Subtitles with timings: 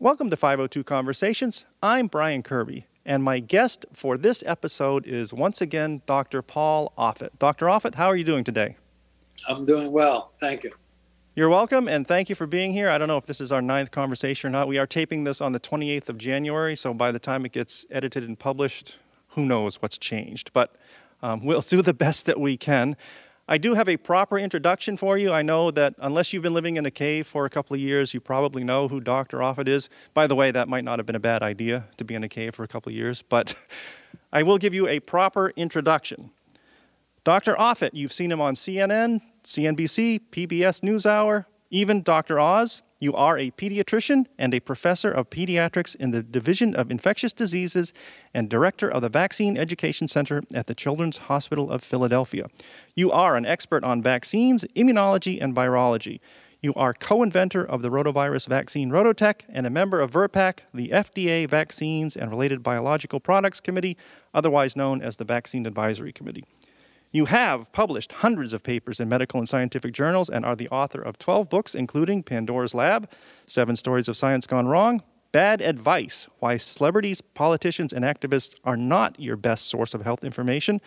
[0.00, 1.64] Welcome to 502 Conversations.
[1.82, 6.40] I'm Brian Kirby, and my guest for this episode is once again Dr.
[6.40, 7.30] Paul Offit.
[7.40, 7.66] Dr.
[7.66, 8.76] Offit, how are you doing today?
[9.48, 10.30] I'm doing well.
[10.38, 10.70] Thank you.
[11.34, 12.88] You're welcome, and thank you for being here.
[12.88, 14.68] I don't know if this is our ninth conversation or not.
[14.68, 17.84] We are taping this on the 28th of January, so by the time it gets
[17.90, 18.98] edited and published,
[19.30, 20.52] who knows what's changed.
[20.52, 20.76] But
[21.24, 22.96] um, we'll do the best that we can.
[23.50, 25.32] I do have a proper introduction for you.
[25.32, 28.12] I know that unless you've been living in a cave for a couple of years,
[28.12, 29.38] you probably know who Dr.
[29.38, 29.88] Offit is.
[30.12, 32.28] By the way, that might not have been a bad idea to be in a
[32.28, 33.54] cave for a couple of years, but
[34.34, 36.30] I will give you a proper introduction.
[37.24, 37.54] Dr.
[37.54, 42.38] Offit, you've seen him on CNN, CNBC, PBS NewsHour, even Dr.
[42.38, 42.82] Oz.
[43.00, 47.92] You are a pediatrician and a professor of pediatrics in the Division of Infectious Diseases
[48.34, 52.48] and director of the Vaccine Education Center at the Children's Hospital of Philadelphia.
[52.96, 56.18] You are an expert on vaccines, immunology, and virology.
[56.60, 60.88] You are co inventor of the rotavirus vaccine RotaTeq and a member of VRBPAC, the
[60.88, 63.96] FDA Vaccines and Related Biological Products Committee,
[64.34, 66.42] otherwise known as the Vaccine Advisory Committee.
[67.10, 71.00] You have published hundreds of papers in medical and scientific journals and are the author
[71.00, 73.10] of 12 books, including Pandora's Lab,
[73.46, 79.18] Seven Stories of Science Gone Wrong, Bad Advice Why Celebrities, Politicians, and Activists Are Not
[79.18, 80.82] Your Best Source of Health Information,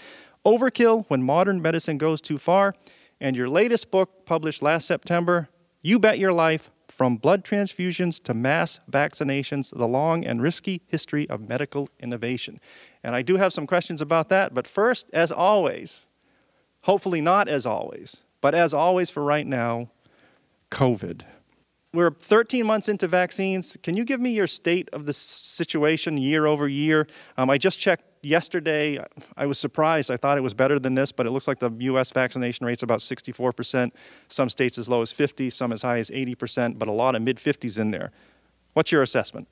[0.45, 2.75] Overkill When Modern Medicine Goes Too Far,
[3.19, 5.49] and your latest book, published last September,
[5.81, 11.27] You Bet Your Life From Blood Transfusions to Mass Vaccinations The Long and Risky History
[11.31, 12.59] of Medical Innovation.
[13.03, 16.05] And I do have some questions about that, but first, as always,
[16.83, 19.89] Hopefully, not as always, but as always for right now,
[20.71, 21.23] COVID.
[21.93, 23.77] We're 13 months into vaccines.
[23.83, 27.05] Can you give me your state of the situation year over year?
[27.37, 29.03] Um, I just checked yesterday.
[29.35, 30.09] I was surprised.
[30.09, 32.11] I thought it was better than this, but it looks like the U.S.
[32.11, 33.91] vaccination rate's about 64%.
[34.29, 37.21] Some states as low as 50, some as high as 80%, but a lot of
[37.21, 38.11] mid 50s in there.
[38.73, 39.49] What's your assessment?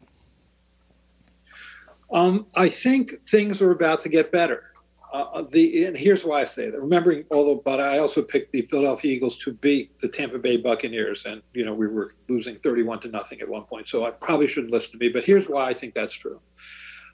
[2.12, 4.69] Um, I think things are about to get better.
[5.12, 6.80] Uh, the and here's why I say that.
[6.80, 11.26] Remembering, although, but I also picked the Philadelphia Eagles to beat the Tampa Bay Buccaneers,
[11.26, 13.88] and you know we were losing 31 to nothing at one point.
[13.88, 15.10] So I probably shouldn't listen to me.
[15.10, 16.40] But here's why I think that's true.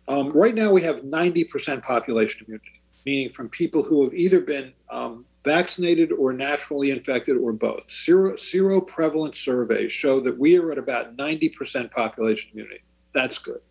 [0.07, 4.73] Um, right now, we have 90% population immunity, meaning from people who have either been
[4.89, 7.89] um, vaccinated or naturally infected or both.
[7.89, 12.83] Zero, seroprevalence surveys show that we are at about 90% population immunity.
[13.13, 13.61] That's good.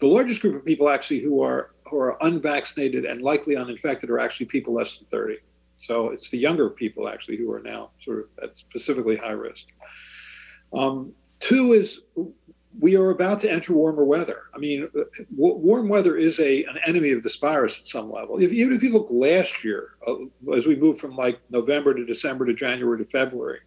[0.00, 4.18] The largest group of people actually who are who are unvaccinated and likely uninfected are
[4.18, 5.38] actually people less than 30.
[5.76, 9.68] So it's the younger people actually who are now sort of at specifically high risk.
[10.72, 12.00] Um, two is
[12.78, 14.42] we are about to enter warmer weather.
[14.54, 18.40] I mean, w- warm weather is a an enemy of this virus at some level.
[18.40, 20.16] If, even if you look last year, uh,
[20.54, 23.60] as we moved from like November to December to January to February,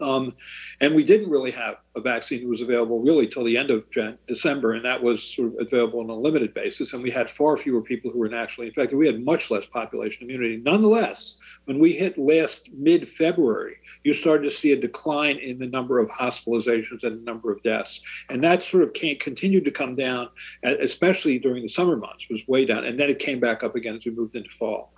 [0.00, 0.34] um,
[0.80, 3.88] and we didn't really have a vaccine that was available really till the end of
[3.90, 6.92] Jan- December, and that was sort of available on a limited basis.
[6.92, 8.98] And we had far fewer people who were naturally infected.
[8.98, 10.56] We had much less population immunity.
[10.56, 15.68] Nonetheless, when we hit last mid February, you started to see a decline in the
[15.68, 18.00] number of hospitalizations and the number of deaths.
[18.30, 20.28] And that sort of continued to come down,
[20.64, 22.84] especially during the summer months, was way down.
[22.84, 24.92] And then it came back up again as we moved into fall.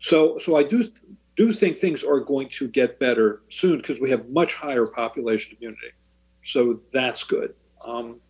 [0.00, 0.90] So, so I do
[1.36, 5.56] do think things are going to get better soon because we have much higher population
[5.60, 5.92] immunity.
[6.44, 7.54] So that's good.
[7.84, 8.20] Um,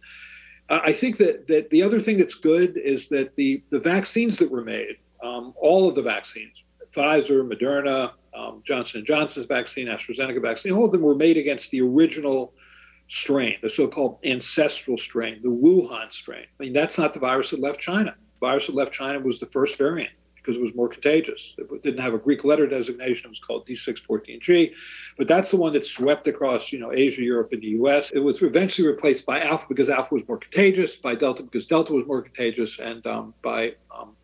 [0.68, 4.50] I think that, that the other thing that's good is that the, the vaccines that
[4.50, 10.42] were made, um, all of the vaccines, Pfizer, Moderna, um, Johnson & Johnson's vaccine, AstraZeneca
[10.42, 12.52] vaccine, all of them were made against the original
[13.08, 16.46] strain, the so-called ancestral strain, the Wuhan strain.
[16.58, 18.14] I mean, that's not the virus that left China.
[18.32, 20.10] The virus that left China was the first variant
[20.46, 21.56] because it was more contagious.
[21.58, 23.26] It didn't have a Greek letter designation.
[23.26, 24.74] It was called D614G,
[25.18, 28.12] but that's the one that swept across, you know, Asia, Europe, and the U.S.
[28.12, 31.92] It was eventually replaced by Alpha because Alpha was more contagious, by Delta because Delta
[31.92, 34.14] was more contagious, and um, by um,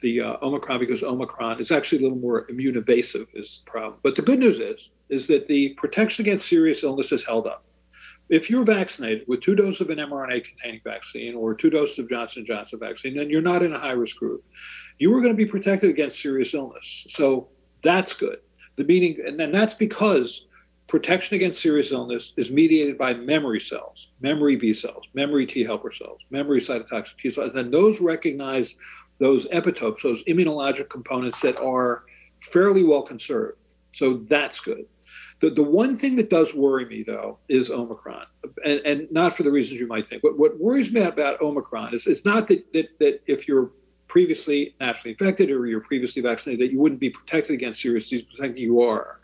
[0.00, 4.00] the uh, Omicron because Omicron is actually a little more immune evasive is the problem.
[4.02, 7.64] But the good news is, is that the protection against serious illness has held up
[8.32, 12.08] if you're vaccinated with two doses of an mRNA containing vaccine or two doses of
[12.08, 14.44] Johnson Johnson vaccine, then you're not in a high risk group
[15.02, 17.06] you are going to be protected against serious illness.
[17.08, 17.48] So
[17.82, 18.38] that's good.
[18.76, 20.46] The meaning, and then that's because
[20.86, 25.90] protection against serious illness is mediated by memory cells, memory B cells, memory T helper
[25.90, 28.76] cells, memory cytotoxic T cells, and those recognize
[29.18, 32.04] those epitopes, those immunologic components that are
[32.40, 33.58] fairly well conserved.
[33.90, 34.86] So that's good.
[35.42, 38.26] The, the one thing that does worry me, though, is Omicron,
[38.64, 40.22] and, and not for the reasons you might think.
[40.22, 43.72] What, what worries me about Omicron is, is not that, that, that if you're
[44.06, 48.24] previously naturally infected or you're previously vaccinated, that you wouldn't be protected against serious disease,
[48.38, 49.18] but you are.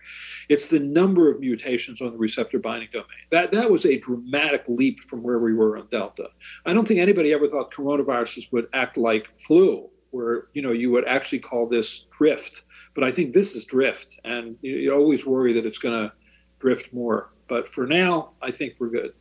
[0.49, 3.07] It's the number of mutations on the receptor binding domain.
[3.31, 6.31] That, that was a dramatic leap from where we were on Delta.
[6.67, 10.91] I don't think anybody ever thought coronaviruses would act like flu, where you know you
[10.91, 12.63] would actually call this drift.
[12.99, 16.13] But I think this is drift, and you, you always worry that it's going to
[16.59, 17.31] drift more.
[17.47, 19.13] But for now, I think we're good.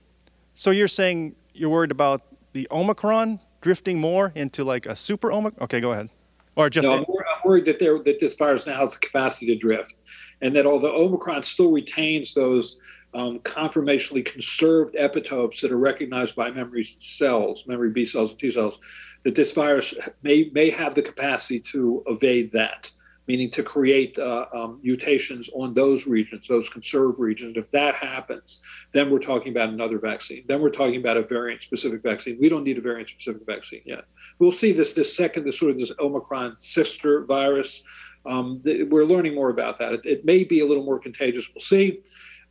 [0.55, 5.63] So you're saying you're worried about the Omicron drifting more into like a super Omicron?
[5.65, 6.09] Okay, go ahead.
[6.55, 7.05] Or just no, I'm,
[7.45, 9.99] worried that there that this virus now has the capacity to drift,
[10.41, 12.79] and that although Omicron still retains those
[13.13, 18.49] um, conformationally conserved epitopes that are recognized by memory cells, memory B cells and T
[18.49, 18.79] cells,
[19.23, 19.93] that this virus
[20.23, 22.89] may may have the capacity to evade that
[23.27, 27.57] meaning to create uh, um, mutations on those regions, those conserved regions.
[27.57, 28.59] If that happens,
[28.93, 30.43] then we're talking about another vaccine.
[30.47, 32.37] Then we're talking about a variant specific vaccine.
[32.39, 34.05] We don't need a variant specific vaccine yet.
[34.39, 37.83] We'll see this this second, this sort of this Omicron sister virus.
[38.25, 39.93] Um, th- we're learning more about that.
[39.93, 41.47] It, it, may be a little more contagious.
[41.53, 42.01] We'll see.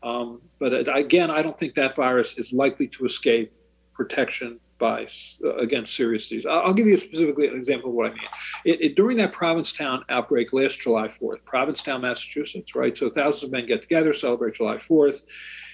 [0.02, 3.52] Um, but uh, again, I don't think that virus is likely to escape
[3.92, 5.06] protection by
[5.44, 6.46] uh, against serious disease.
[6.46, 8.28] I'll, give you specifically an example of what I mean.
[8.64, 12.96] It, it, during that Provincetown outbreak last July 4th, Provincetown, Massachusetts, right?
[12.96, 15.22] So thousands of men get together, celebrate July 4th,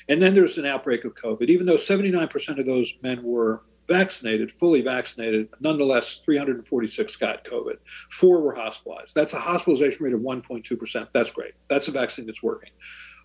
[0.09, 1.49] and then there's an outbreak of COVID.
[1.49, 7.77] Even though 79% of those men were vaccinated, fully vaccinated, nonetheless, 346 got COVID.
[8.11, 9.15] Four were hospitalized.
[9.15, 11.09] That's a hospitalization rate of 1.2%.
[11.13, 11.55] That's great.
[11.69, 12.71] That's a vaccine that's working.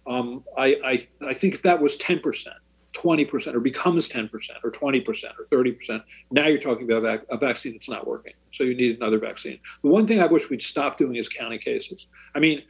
[0.08, 2.48] Um, I, I, I think if that was 10%,
[2.98, 4.30] 20% or becomes 10%
[4.64, 8.34] or 20% or 30%, now you're talking about a vaccine that's not working.
[8.52, 9.60] So you need another vaccine.
[9.84, 12.08] The one thing I wish we'd stop doing is counting cases.
[12.34, 12.64] I mean,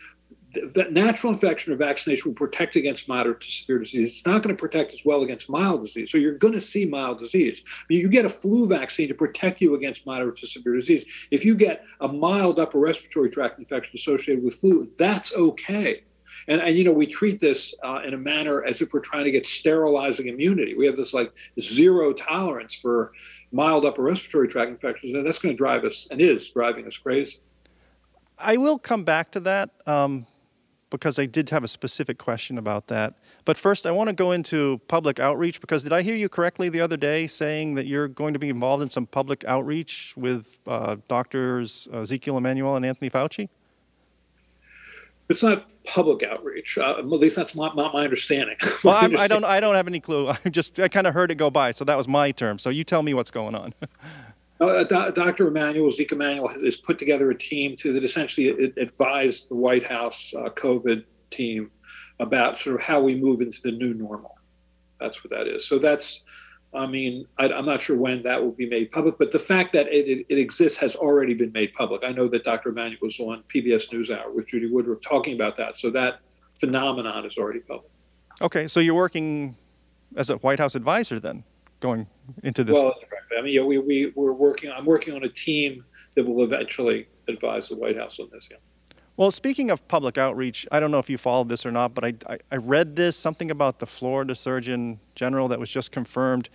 [0.53, 4.17] the natural infection or vaccination will protect against moderate to severe disease.
[4.17, 6.11] It's not going to protect as well against mild disease.
[6.11, 7.63] So you're going to see mild disease.
[7.89, 11.05] You get a flu vaccine to protect you against moderate to severe disease.
[11.31, 16.03] If you get a mild upper respiratory tract infection associated with flu, that's okay.
[16.47, 19.25] And, and you know, we treat this uh, in a manner as if we're trying
[19.25, 20.75] to get sterilizing immunity.
[20.75, 23.11] We have this like zero tolerance for
[23.51, 26.97] mild upper respiratory tract infections, and that's going to drive us and is driving us
[26.97, 27.39] crazy.
[28.37, 30.27] I will come back to that um,
[30.89, 33.15] because I did have a specific question about that.
[33.45, 36.69] But first, I want to go into public outreach because did I hear you correctly
[36.69, 40.59] the other day saying that you're going to be involved in some public outreach with
[40.67, 43.49] uh, doctors Ezekiel Emanuel and Anthony Fauci?
[45.29, 46.77] It's not public outreach.
[46.77, 48.55] Uh, at least that's not, not my understanding.
[48.83, 49.19] well, understanding.
[49.19, 49.43] I don't.
[49.43, 50.29] I don't have any clue.
[50.45, 52.59] I just I kind of heard it go by, so that was my term.
[52.59, 53.73] So you tell me what's going on.
[54.61, 55.47] uh, Dr.
[55.47, 60.33] Emanuel, Zeke Emanuel, has put together a team to that essentially advise the White House
[60.37, 61.71] uh, COVID team
[62.19, 64.37] about sort of how we move into the new normal.
[64.99, 65.67] That's what that is.
[65.67, 66.21] So that's
[66.73, 69.73] I mean, I, am not sure when that will be made public, but the fact
[69.73, 72.03] that it, it, it, exists has already been made public.
[72.05, 72.69] I know that Dr.
[72.69, 75.77] Emanuel was on PBS NewsHour with Judy Woodruff talking about that.
[75.77, 76.19] So that
[76.59, 77.89] phenomenon is already public.
[78.41, 79.55] Okay, so you're working
[80.15, 81.43] as a White House advisor then,
[81.79, 82.07] going
[82.43, 82.75] into this.
[82.75, 82.93] Well,
[83.37, 85.83] I mean, yeah, we, we, we're working, I'm working on a team
[86.15, 88.47] that will eventually advise the White House on this.
[88.51, 88.57] Yeah.
[89.17, 92.03] Well, speaking of public outreach, I don't know if you followed this or not, but
[92.03, 96.49] I, I, I, read this something about the Florida Surgeon General that was just confirmed.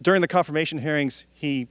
[0.00, 1.66] During the confirmation hearings, he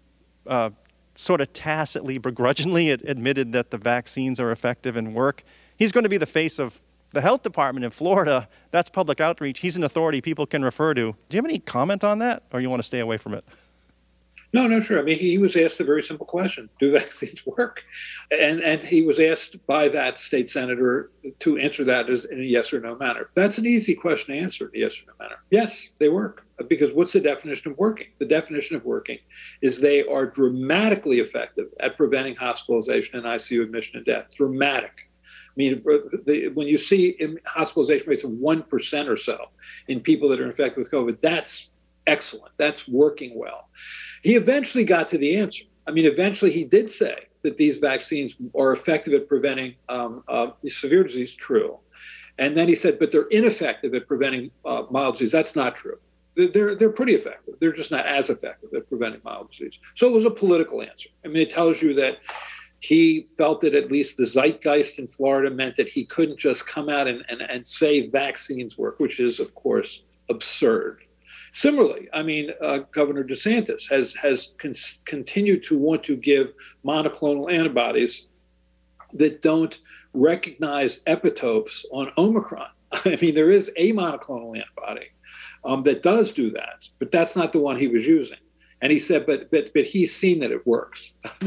[0.47, 0.71] uh,
[1.15, 5.43] sort of tacitly, begrudgingly admitted that the vaccines are effective and work.
[5.77, 8.49] He's going to be the face of the health department in Florida.
[8.71, 9.61] That's public outreach.
[9.61, 11.15] He's an authority people can refer to.
[11.29, 13.45] Do you have any comment on that, or you want to stay away from it?
[14.53, 14.99] No, no, sure.
[14.99, 17.83] I mean, he was asked a very simple question: Do vaccines work?
[18.31, 22.43] And and he was asked by that state senator to answer that as in a
[22.43, 23.29] yes or no manner.
[23.33, 25.41] That's an easy question to answer in a yes or no manner.
[25.49, 26.45] Yes, they work.
[26.67, 28.07] Because what's the definition of working?
[28.19, 29.17] The definition of working
[29.63, 34.27] is they are dramatically effective at preventing hospitalization and ICU admission and death.
[34.35, 35.09] Dramatic.
[35.27, 35.83] I mean,
[36.25, 39.49] the, when you see hospitalization rates of 1% or so
[39.87, 41.69] in people that are infected with COVID, that's
[42.07, 42.53] excellent.
[42.57, 43.69] That's working well.
[44.23, 45.65] He eventually got to the answer.
[45.87, 50.51] I mean, eventually he did say that these vaccines are effective at preventing um, uh,
[50.67, 51.35] severe disease.
[51.35, 51.79] True.
[52.39, 55.31] And then he said, but they're ineffective at preventing uh, mild disease.
[55.31, 55.99] That's not true.
[56.35, 57.55] They're, they're pretty effective.
[57.59, 59.79] They're just not as effective at preventing mild disease.
[59.95, 61.09] So it was a political answer.
[61.23, 62.17] I mean, it tells you that
[62.79, 66.89] he felt that at least the zeitgeist in Florida meant that he couldn't just come
[66.89, 71.02] out and, and, and say vaccines work, which is, of course, absurd.
[71.53, 74.73] Similarly, I mean, uh, Governor DeSantis has has con-
[75.05, 76.51] continued to want to give
[76.83, 78.27] monoclonal antibodies
[79.13, 79.77] that don't
[80.13, 82.69] recognize epitopes on Omicron.
[83.05, 85.09] I mean, there is a monoclonal antibody
[85.63, 88.37] um, that does do that, but that's not the one he was using.
[88.81, 91.13] And he said, but but but he's seen that it works.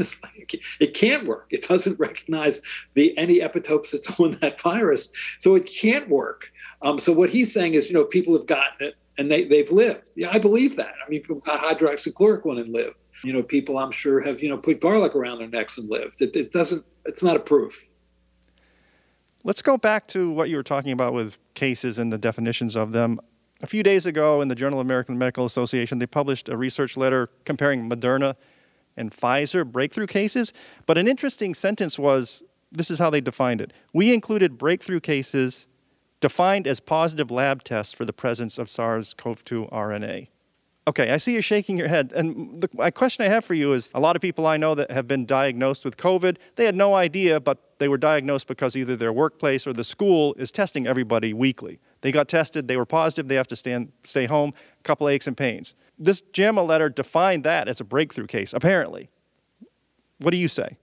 [0.79, 1.47] it can't work.
[1.49, 2.61] It doesn't recognize
[2.93, 6.49] the any epitopes that's on that virus, so it can't work.
[6.81, 9.71] Um, so what he's saying is, you know, people have gotten it and they they've
[9.71, 10.11] lived.
[10.15, 10.93] Yeah, I believe that.
[11.05, 13.07] I mean, people got hydroxychloroquine and lived.
[13.23, 16.21] You know, people I'm sure have you know put garlic around their necks and lived.
[16.21, 16.85] It, it doesn't.
[17.05, 17.89] It's not a proof.
[19.43, 22.91] Let's go back to what you were talking about with cases and the definitions of
[22.91, 23.19] them.
[23.61, 26.97] A few days ago, in the Journal of American Medical Association, they published a research
[26.97, 28.35] letter comparing Moderna
[28.95, 30.53] and Pfizer breakthrough cases.
[30.85, 33.71] But an interesting sentence was this is how they defined it.
[33.93, 35.66] We included breakthrough cases
[36.19, 40.27] defined as positive lab tests for the presence of SARS CoV 2 RNA.
[40.87, 42.13] Okay, I see you're shaking your head.
[42.15, 44.73] And the my question I have for you is a lot of people I know
[44.73, 48.77] that have been diagnosed with COVID, they had no idea, but they were diagnosed because
[48.77, 51.79] either their workplace or the school is testing everybody weekly.
[52.01, 55.27] They got tested, they were positive, they have to stand, stay home, a couple aches
[55.27, 55.75] and pains.
[55.99, 59.09] This JAMA letter defined that as a breakthrough case, apparently.
[60.19, 60.77] What do you say?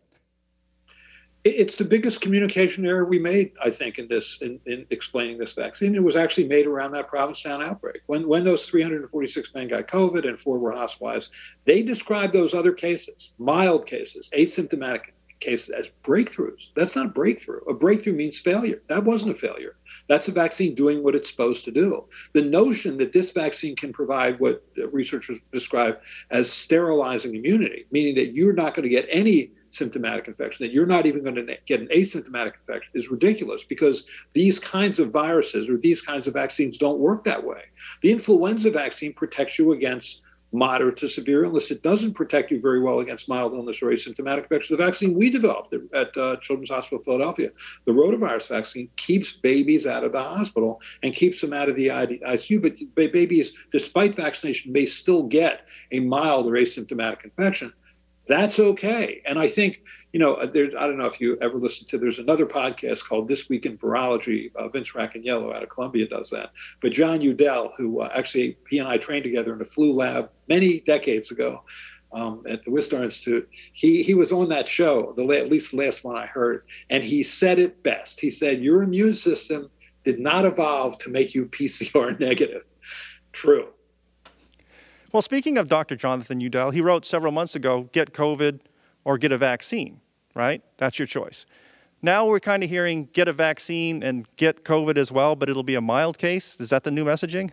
[1.45, 5.53] It's the biggest communication error we made, I think, in this in, in, explaining this
[5.53, 5.95] vaccine.
[5.95, 8.01] It was actually made around that Provincetown outbreak.
[8.07, 11.31] When when those 346 men got COVID and four were hospitalized,
[11.67, 16.69] they described those other cases, mild cases, asymptomatic cases, as breakthroughs.
[16.75, 17.61] That's not a breakthrough.
[17.69, 18.83] A breakthrough means failure.
[18.89, 19.77] That wasn't a failure.
[20.09, 22.07] That's a vaccine doing what it's supposed to do.
[22.33, 25.99] The notion that this vaccine can provide what researchers describe
[26.31, 30.87] as sterilizing immunity, meaning that you're not going to get any symptomatic infection, that you're
[30.87, 35.69] not even going to get an asymptomatic infection, is ridiculous because these kinds of viruses
[35.69, 37.63] or these kinds of vaccines don't work that way.
[38.03, 40.23] The influenza vaccine protects you against
[40.55, 41.71] moderate to severe illness.
[41.71, 44.77] It doesn't protect you very well against mild illness or asymptomatic infection.
[44.77, 47.51] The vaccine we developed at uh, Children's Hospital Philadelphia,
[47.87, 51.89] the rotavirus vaccine, keeps babies out of the hospital and keeps them out of the
[51.89, 52.63] ICU.
[52.95, 57.73] But babies, despite vaccination, may still get a mild or asymptomatic infection
[58.27, 59.21] that's okay.
[59.27, 62.19] And I think, you know, there, I don't know if you ever listened to, there's
[62.19, 64.55] another podcast called This Week in Virology.
[64.57, 66.51] Uh, Vince Racaniello out of Columbia does that.
[66.81, 70.31] But John Yewdell, who uh, actually, he and I trained together in a flu lab
[70.49, 71.63] many decades ago
[72.13, 75.79] um, at the Wistar Institute, he, he was on that show, the at least the
[75.79, 78.21] last one I heard, and he said it best.
[78.21, 79.71] He said, Your immune system
[80.05, 82.63] did not evolve to make you PCR negative.
[83.33, 83.74] True.
[85.15, 85.95] Well, speaking of Dr.
[85.95, 88.59] Jonathan Yewdell, he wrote several months ago get COVID
[89.05, 90.01] or get a vaccine,
[90.35, 90.61] right?
[90.79, 91.47] That's your choice.
[92.03, 95.63] Now we're kind of hearing get a vaccine and get COVID as well, but it'll
[95.63, 96.57] be a mild case.
[96.59, 97.53] Is that the new messaging?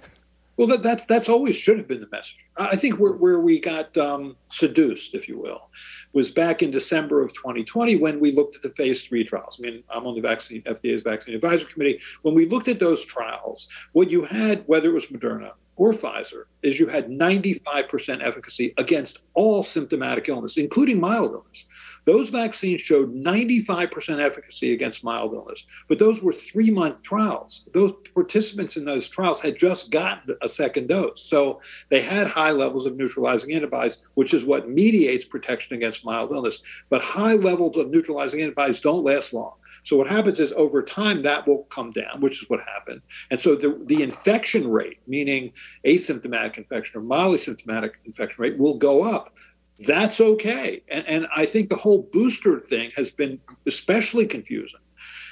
[0.58, 2.44] Well, that, that's that's always should have been the message.
[2.58, 5.70] I think where, where we got um, seduced, if you will,
[6.14, 9.58] was back in December of 2020 when we looked at the phase three trials.
[9.60, 12.02] I mean, I'm on the vaccine FDA's vaccine advisory committee.
[12.24, 16.44] When we looked at those trials, what you had, whether it was Moderna or Pfizer
[16.62, 21.66] is you had 95% efficacy against all symptomatic illness, including mild illness.
[22.06, 27.66] Those vaccines showed 95% efficacy against mild illness, but those were three month trials.
[27.74, 31.22] Those participants in those trials had just gotten a second dose.
[31.22, 36.32] So they had high levels of neutralizing antibodies, which is what mediates protection against mild
[36.32, 36.60] illness.
[36.90, 39.54] But high levels of neutralizing antibodies don't last long.
[39.84, 43.02] So what happens is over time that will come down, which is what happened.
[43.32, 45.54] And so the, the infection rate, meaning
[45.86, 49.34] asymptomatic infection or mildly symptomatic infection rate, will go up.
[49.80, 50.84] That's okay.
[50.90, 54.80] And, and I think the whole booster thing has been especially confusing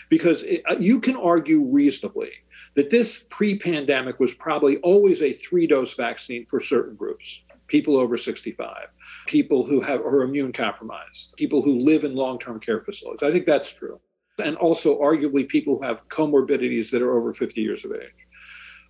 [0.10, 2.32] because it, uh, you can argue reasonably
[2.74, 7.98] that this pre pandemic was probably always a three dose vaccine for certain groups people
[7.98, 8.88] over 65,
[9.28, 13.22] people who have are immune compromised, people who live in long term care facilities.
[13.22, 14.00] I think that's true
[14.40, 18.28] and also arguably people who have comorbidities that are over 50 years of age.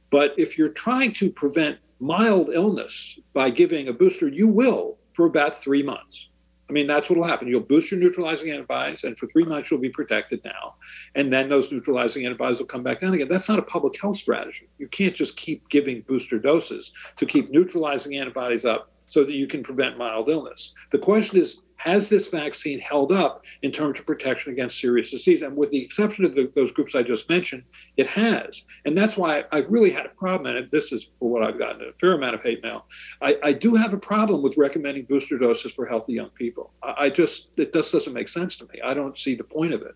[0.09, 5.25] But if you're trying to prevent mild illness by giving a booster, you will for
[5.25, 6.29] about three months.
[6.69, 7.47] I mean, that's what will happen.
[7.47, 10.75] You'll boost your neutralizing antibodies, and for three months, you'll be protected now.
[11.15, 13.27] And then those neutralizing antibodies will come back down again.
[13.27, 14.69] That's not a public health strategy.
[14.77, 19.47] You can't just keep giving booster doses to keep neutralizing antibodies up so that you
[19.47, 20.75] can prevent mild illness.
[20.91, 25.41] The question is has this vaccine held up in terms of protection against serious disease?
[25.41, 27.63] And with the exception of the, those groups I just mentioned,
[27.95, 28.63] it has.
[28.85, 31.87] And that's why I've really had a problem, and this is for what I've gotten
[31.87, 32.85] a fair amount of hate mail.
[33.21, 36.73] I, I do have a problem with recommending booster doses for healthy young people.
[36.83, 38.81] I, I just, it just doesn't make sense to me.
[38.83, 39.95] I don't see the point of it.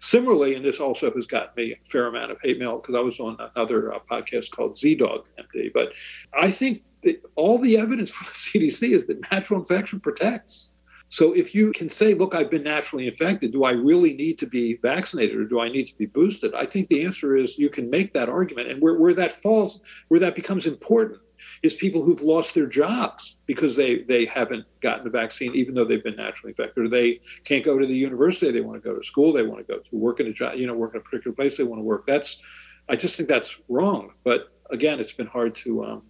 [0.00, 3.00] Similarly, and this also has gotten me a fair amount of hate mail because I
[3.00, 5.70] was on another uh, podcast called Z Dog MD.
[5.72, 5.92] But
[6.32, 10.69] I think that all the evidence from the CDC is that natural infection protects.
[11.10, 14.46] So if you can say, look, I've been naturally infected, do I really need to
[14.46, 16.54] be vaccinated or do I need to be boosted?
[16.54, 18.70] I think the answer is you can make that argument.
[18.70, 21.20] And where, where that falls, where that becomes important
[21.64, 25.84] is people who've lost their jobs because they they haven't gotten the vaccine, even though
[25.84, 28.96] they've been naturally infected, or they can't go to the university they want to go
[28.96, 31.00] to school they want to go to work in a job, you know, work in
[31.00, 32.06] a particular place they want to work.
[32.06, 32.40] That's,
[32.88, 34.12] I just think that's wrong.
[34.22, 36.02] But again, it's been hard to um,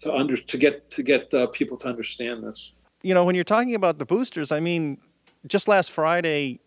[0.00, 2.74] to under to get to get uh, people to understand this.
[3.02, 4.98] You know, when you're talking about the boosters, I mean,
[5.46, 6.60] just last Friday,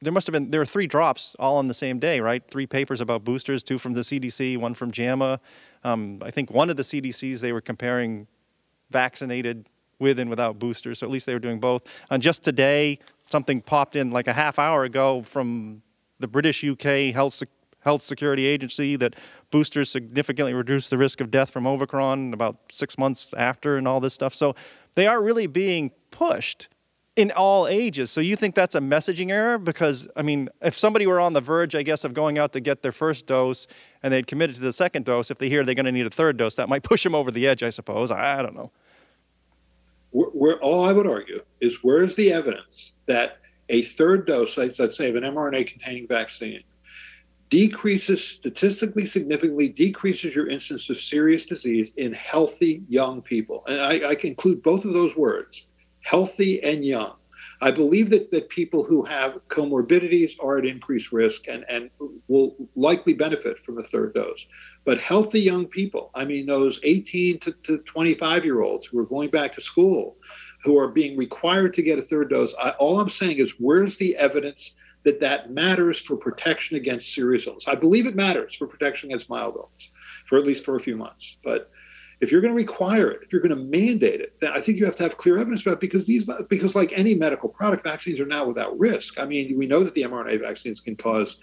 [0.00, 2.42] there must have been there were three drops all on the same day, right?
[2.48, 5.40] Three papers about boosters, two from the CDC, one from JAMA.
[5.82, 8.28] Um, I think one of the CDCs they were comparing
[8.90, 11.82] vaccinated with and without boosters, so at least they were doing both.
[12.08, 15.82] And just today, something popped in like a half hour ago from
[16.20, 17.42] the British UK Health
[17.80, 19.14] Health Security Agency that
[19.50, 23.98] boosters significantly reduce the risk of death from Omicron about six months after, and all
[23.98, 24.34] this stuff.
[24.34, 24.54] So
[24.98, 26.68] they are really being pushed
[27.14, 28.10] in all ages.
[28.10, 29.58] So you think that's a messaging error?
[29.58, 32.60] Because, I mean, if somebody were on the verge, I guess, of going out to
[32.60, 33.66] get their first dose
[34.02, 36.10] and they'd committed to the second dose, if they hear they're going to need a
[36.10, 38.10] third dose, that might push them over the edge, I suppose.
[38.10, 38.70] I, don't know.
[40.10, 43.38] Where, where, all I would argue is where's the evidence that
[43.68, 46.62] a third dose, let's say, of an mRNA containing vaccine,
[47.48, 54.10] decreases statistically significantly decreases your incidence of serious disease in healthy young people and I,
[54.10, 55.66] I include both of those words
[56.08, 57.14] healthy and young.
[57.60, 61.90] I believe that, that people who have comorbidities are at increased risk and, and
[62.28, 64.46] will likely benefit from the third dose.
[64.84, 69.04] But healthy young people, I mean, those 18 to, to 25 year olds who are
[69.04, 70.16] going back to school,
[70.62, 73.96] who are being required to get a third dose, I, all I'm saying is where's
[73.96, 74.74] the evidence
[75.04, 77.68] that that matters for protection against serious illness?
[77.68, 79.90] I believe it matters for protection against mild illness,
[80.26, 81.36] for at least for a few months.
[81.42, 81.70] But
[82.20, 84.78] if you're going to require it, if you're going to mandate it, then I think
[84.78, 87.84] you have to have clear evidence for that because these, because like any medical product,
[87.84, 89.20] vaccines are now without risk.
[89.20, 91.38] I mean, we know that the mRNA vaccines can cause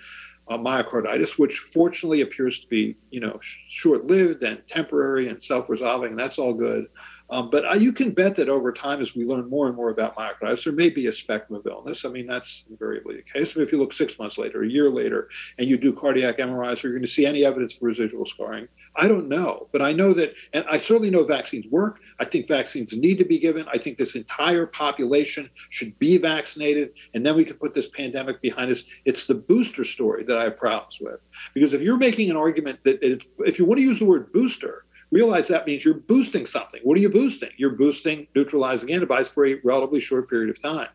[0.47, 6.11] uh, myocarditis, which fortunately appears to be, you know, sh- short-lived and temporary and self-resolving,
[6.11, 6.87] and that's all good.
[7.29, 9.89] Um, but uh, you can bet that over time, as we learn more and more
[9.89, 12.05] about myocarditis, there may be a spectrum of illness.
[12.05, 13.57] I mean, that's invariably the case.
[13.57, 16.83] I if you look six months later, a year later, and you do cardiac MRIs,
[16.83, 18.67] are you going to see any evidence for residual scarring?
[18.97, 21.99] I don't know, but I know that, and I certainly know vaccines work.
[22.19, 23.65] I think vaccines need to be given.
[23.73, 28.41] I think this entire population should be vaccinated, and then we can put this pandemic
[28.41, 28.83] behind us.
[29.03, 31.19] It's the booster story that I have problems with.
[31.53, 32.99] Because if you're making an argument that
[33.39, 36.81] if you want to use the word booster, realize that means you're boosting something.
[36.83, 37.51] What are you boosting?
[37.57, 40.89] You're boosting neutralizing antibodies for a relatively short period of time.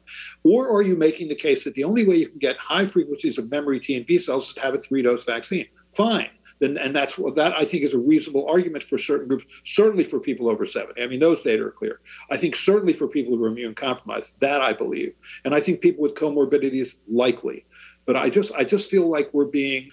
[0.44, 3.38] Or are you making the case that the only way you can get high frequencies
[3.38, 5.66] of memory T and B cells is to have a three dose vaccine?
[5.88, 6.30] Fine
[6.60, 10.04] then and that's what that I think is a reasonable argument for certain groups, certainly
[10.04, 11.02] for people over 70.
[11.02, 12.00] I mean, those data are clear.
[12.30, 15.14] I think certainly for people who are immune compromised, that I believe.
[15.44, 17.64] And I think people with comorbidities likely.
[18.06, 19.90] But I just I just feel like we're being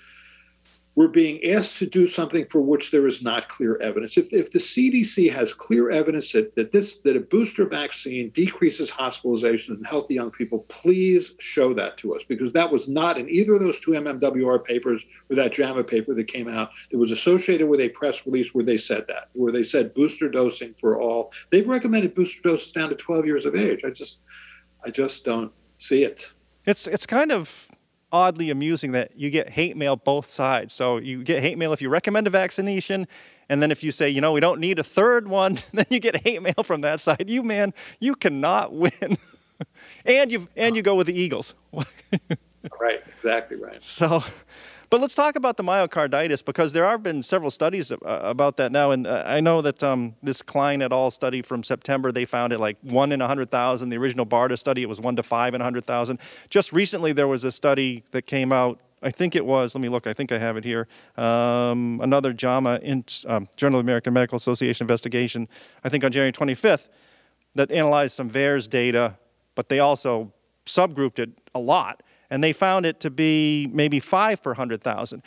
[0.97, 4.17] we're being asked to do something for which there is not clear evidence.
[4.17, 8.89] If, if the CDC has clear evidence that, that this that a booster vaccine decreases
[8.89, 13.29] hospitalization in healthy young people, please show that to us because that was not in
[13.29, 17.11] either of those two MMWR papers or that JAMA paper that came out that was
[17.11, 20.99] associated with a press release where they said that, where they said booster dosing for
[20.99, 21.31] all.
[21.51, 23.81] They've recommended booster doses down to 12 years of age.
[23.85, 24.21] I just
[24.83, 26.33] I just don't see it.
[26.65, 27.69] It's it's kind of
[28.11, 30.73] oddly amusing that you get hate mail both sides.
[30.73, 33.07] So you get hate mail if you recommend a vaccination,
[33.49, 35.99] and then if you say, you know, we don't need a third one, then you
[35.99, 37.29] get hate mail from that side.
[37.29, 39.17] You man, you cannot win.
[40.05, 41.53] and you and you go with the Eagles.
[42.79, 43.83] right, exactly right.
[43.83, 44.23] So
[44.89, 48.91] but let's talk about the myocarditis because there have been several studies about that now.
[48.91, 51.09] And uh, I know that um, this Klein et al.
[51.09, 53.89] study from September, they found it like one in 100,000.
[53.89, 56.19] The original BARDA study, it was one to five in 100,000.
[56.49, 58.79] Just recently, there was a study that came out.
[59.01, 60.87] I think it was, let me look, I think I have it here.
[61.17, 65.47] Um, another JAMA, in, um, Journal of American Medical Association investigation,
[65.83, 66.87] I think on January 25th,
[67.55, 69.17] that analyzed some VAERS data,
[69.53, 70.33] but they also
[70.65, 75.21] subgrouped it a lot and they found it to be maybe five per 100,000.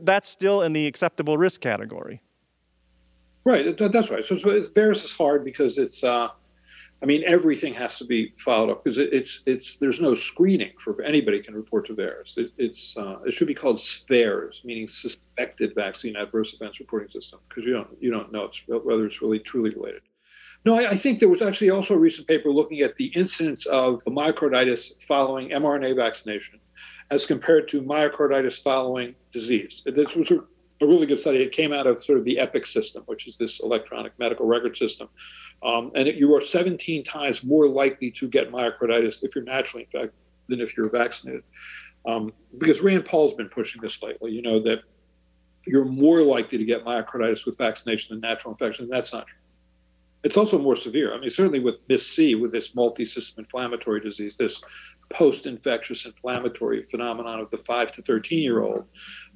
[0.00, 2.20] that's still in the acceptable risk category.
[3.44, 4.24] Right, that's right.
[4.24, 6.28] So it's, VAERS is hard because it's, uh,
[7.02, 10.72] I mean, everything has to be followed up because it, it's, it's, there's no screening
[10.78, 12.38] for anybody can report to VAERS.
[12.38, 17.40] It, it's, uh, it should be called SVAERS, meaning suspected vaccine adverse events reporting system,
[17.48, 20.02] because you don't, you don't know it's, whether it's really truly related.
[20.64, 23.66] No, I, I, think there was actually also a recent paper looking at the incidence
[23.66, 26.60] of myocarditis following mRNA vaccination
[27.10, 29.82] as compared to myocarditis following disease.
[29.84, 31.42] This was a, a really good study.
[31.42, 34.76] It came out of sort of the EPIC system, which is this electronic medical record
[34.76, 35.08] system.
[35.64, 39.84] Um, and it, you are 17 times more likely to get myocarditis if you're naturally
[39.84, 40.12] infected
[40.48, 41.42] than if you're vaccinated.
[42.06, 44.82] Um, because Rand Paul's been pushing this lately, you know, that
[45.66, 48.88] you're more likely to get myocarditis with vaccination than natural infection.
[48.88, 49.38] That's not true.
[50.24, 51.14] It's also more severe.
[51.14, 54.62] I mean, certainly with MIS-C, with this multi-system inflammatory disease, this
[55.08, 58.86] post-infectious inflammatory phenomenon of the five to 13 year old,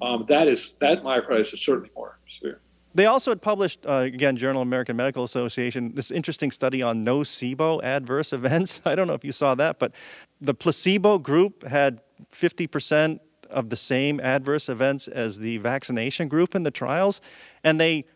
[0.00, 2.60] um, that is that myocarditis is certainly more severe.
[2.94, 7.04] They also had published, uh, again, Journal of American Medical Association, this interesting study on
[7.04, 8.80] nocebo adverse events.
[8.86, 9.92] I don't know if you saw that, but
[10.40, 12.00] the placebo group had
[12.32, 13.20] 50%
[13.50, 17.20] of the same adverse events as the vaccination group in the trials.
[17.62, 18.06] And they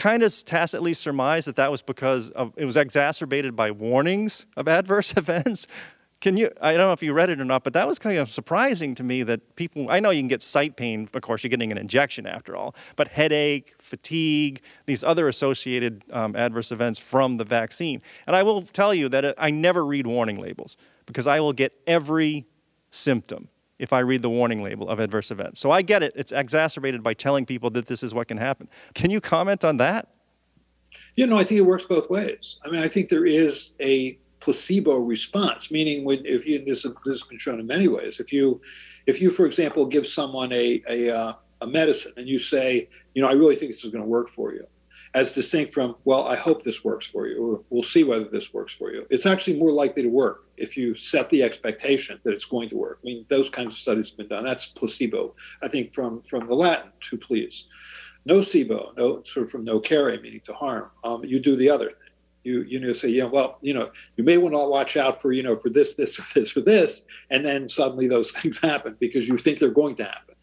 [0.00, 4.66] kind of tacitly surmised that that was because of, it was exacerbated by warnings of
[4.66, 5.66] adverse events.
[6.20, 6.50] Can you?
[6.60, 8.94] I don't know if you read it or not, but that was kind of surprising
[8.96, 9.90] to me that people.
[9.90, 11.08] I know you can get site pain.
[11.14, 16.36] Of course, you're getting an injection after all, but headache, fatigue, these other associated um,
[16.36, 18.02] adverse events from the vaccine.
[18.26, 21.72] And I will tell you that I never read warning labels because I will get
[21.86, 22.46] every
[22.90, 23.48] symptom
[23.80, 25.58] if I read the warning label of adverse events.
[25.58, 26.12] So I get it.
[26.14, 28.68] It's exacerbated by telling people that this is what can happen.
[28.94, 30.08] Can you comment on that?
[31.16, 32.58] You know, I think it works both ways.
[32.64, 36.92] I mean, I think there is a placebo response, meaning when if you this, this
[37.06, 38.20] has been shown in many ways.
[38.20, 38.60] If you,
[39.06, 43.22] if you, for example, give someone a a, uh, a medicine and you say, you
[43.22, 44.66] know, I really think this is going to work for you,
[45.14, 48.54] as distinct from, well, I hope this works for you, or we'll see whether this
[48.54, 49.06] works for you.
[49.10, 52.76] It's actually more likely to work if you set the expectation that it's going to
[52.76, 53.00] work.
[53.02, 54.44] I mean, those kinds of studies have been done.
[54.44, 55.34] That's placebo.
[55.62, 57.64] I think from from the Latin, to please.
[58.28, 60.90] Nocebo, no, sort of from nocere, meaning to harm.
[61.04, 62.10] Um, you do the other thing
[62.42, 65.32] you you know say yeah well you know you may want to watch out for
[65.32, 68.96] you know for this this or this or this and then suddenly those things happen
[69.00, 70.34] because you think they're going to happen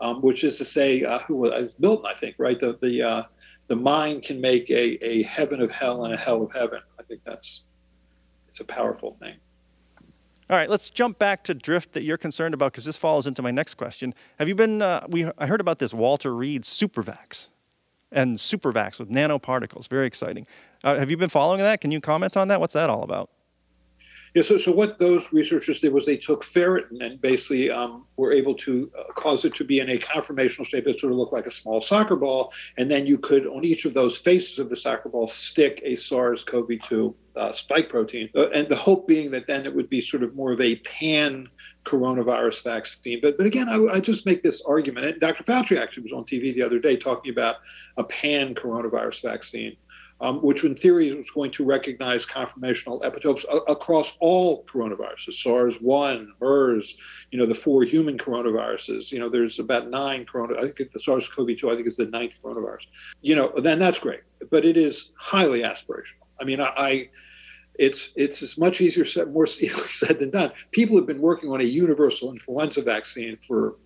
[0.00, 3.22] um, which is to say uh, who was Milton I think right the the uh,
[3.68, 7.02] the mind can make a, a heaven of hell and a hell of heaven I
[7.02, 7.62] think that's
[8.46, 9.36] it's a powerful thing
[10.50, 13.40] all right, let's jump back to drift that you're concerned about because this falls into
[13.40, 14.12] my next question.
[14.38, 14.82] Have you been?
[14.82, 17.48] Uh, we I heard about this Walter Reed Supervax
[18.10, 19.88] and Supervax with nanoparticles.
[19.88, 20.46] Very exciting.
[20.84, 21.80] Uh, have you been following that?
[21.80, 22.60] Can you comment on that?
[22.60, 23.30] What's that all about?
[24.34, 28.32] Yeah, so, so what those researchers did was they took ferritin and basically um, were
[28.32, 31.34] able to uh, cause it to be in a conformational shape that sort of looked
[31.34, 32.50] like a small soccer ball.
[32.78, 35.96] And then you could, on each of those faces of the soccer ball, stick a
[35.96, 38.30] SARS CoV 2 uh, spike protein.
[38.34, 40.76] Uh, and the hope being that then it would be sort of more of a
[40.76, 41.48] pan
[41.84, 43.18] coronavirus vaccine.
[43.20, 45.06] But but again, I, I, just make this argument.
[45.06, 45.42] And Dr.
[45.42, 47.56] Fauci actually was on TV the other day talking about
[47.96, 49.76] a pan coronavirus vaccine
[50.22, 56.28] um, which in theory was going to recognize conformational epitopes a- across all coronaviruses, SARS-1,
[56.40, 56.96] MERS,
[57.32, 59.10] you know, the four human coronaviruses.
[59.10, 60.56] You know, there's about nine corona.
[60.58, 62.86] I think the SARS-CoV-2, I think is the ninth coronavirus.
[63.20, 66.22] You know, then that's great, but it is highly aspirational.
[66.40, 67.10] I mean, I, I
[67.78, 70.52] it's it's as much easier said, more easily said than done.
[70.70, 73.76] People have been working on a universal influenza vaccine for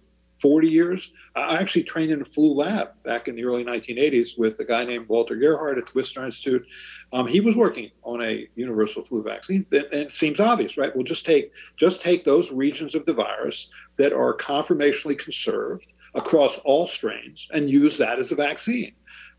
[0.43, 1.13] 40 years.
[1.35, 4.85] I actually trained in a flu lab back in the early 1980s with a guy
[4.85, 6.67] named Walter Gerhard at the Wistar Institute.
[7.13, 10.95] Um, he was working on a universal flu vaccine, and it seems obvious, right?
[10.95, 16.59] We'll just take just take those regions of the virus that are conformationally conserved across
[16.65, 18.93] all strains and use that as a vaccine.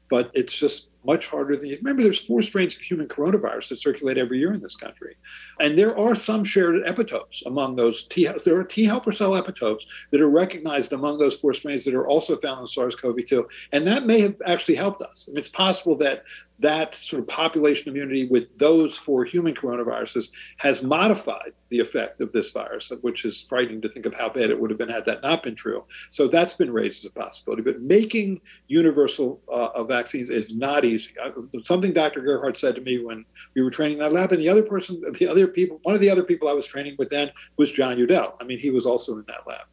[0.09, 2.03] But it's just much harder than you remember.
[2.03, 5.15] There's four strains of human coronavirus that circulate every year in this country,
[5.59, 8.27] and there are some shared epitopes among those T.
[8.45, 12.07] There are T helper cell epitopes that are recognized among those four strains that are
[12.07, 15.25] also found in SARS-CoV-2, and that may have actually helped us.
[15.27, 16.23] I mean, it's possible that
[16.59, 22.31] that sort of population immunity with those four human coronaviruses has modified the effect of
[22.31, 25.05] this virus, which is frightening to think of how bad it would have been had
[25.05, 25.83] that not been true.
[26.09, 27.61] So that's been raised as a possibility.
[27.61, 30.96] But making universal uh, vaccines is not easy.
[31.23, 31.31] I,
[31.63, 32.21] something Dr.
[32.21, 35.27] Gerhard said to me when we were training that lab, and the other person, the
[35.27, 38.35] other people, one of the other people I was training with then was John Yewdell.
[38.39, 39.65] I mean, he was also in that lab.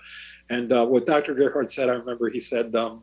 [0.50, 1.34] And uh, what Dr.
[1.34, 3.02] Gerhard said, I remember he said, um,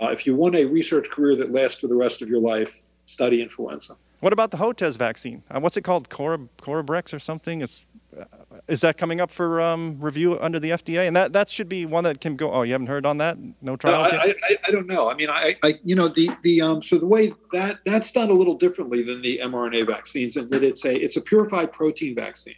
[0.00, 2.82] uh, if you want a research career that lasts for the rest of your life,
[3.06, 3.96] study influenza.
[4.22, 5.42] What about the Hotez vaccine?
[5.50, 6.08] Uh, what's it called?
[6.08, 7.60] Cora, Corabrex or something?
[7.60, 7.84] It's,
[8.16, 8.22] uh,
[8.68, 11.08] is that coming up for um, review under the FDA?
[11.08, 12.52] And that, that should be one that can go.
[12.52, 13.36] Oh, you haven't heard on that?
[13.60, 14.00] No trial.
[14.00, 15.10] Uh, I, I, I, don't know.
[15.10, 18.30] I mean, I, I, you know, the the um, so the way that that's done
[18.30, 22.14] a little differently than the mRNA vaccines, and that it's a it's a purified protein
[22.14, 22.54] vaccine.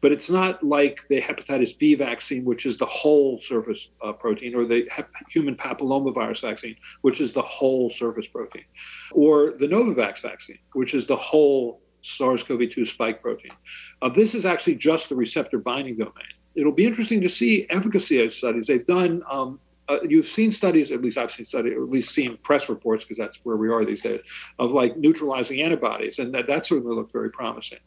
[0.00, 4.54] But it's not like the hepatitis B vaccine, which is the whole surface uh, protein,
[4.54, 8.64] or the hep- human papillomavirus vaccine, which is the whole surface protein,
[9.12, 13.52] or the Novavax vaccine, which is the whole SARS CoV 2 spike protein.
[14.00, 16.12] Uh, this is actually just the receptor binding domain.
[16.54, 18.66] It'll be interesting to see efficacy studies.
[18.66, 19.60] They've done um,
[19.92, 23.04] uh, you've seen studies, at least I've seen studies, or at least seen press reports,
[23.04, 24.20] because that's where we are these days,
[24.58, 27.78] of like neutralizing antibodies, and that, that certainly looked very promising.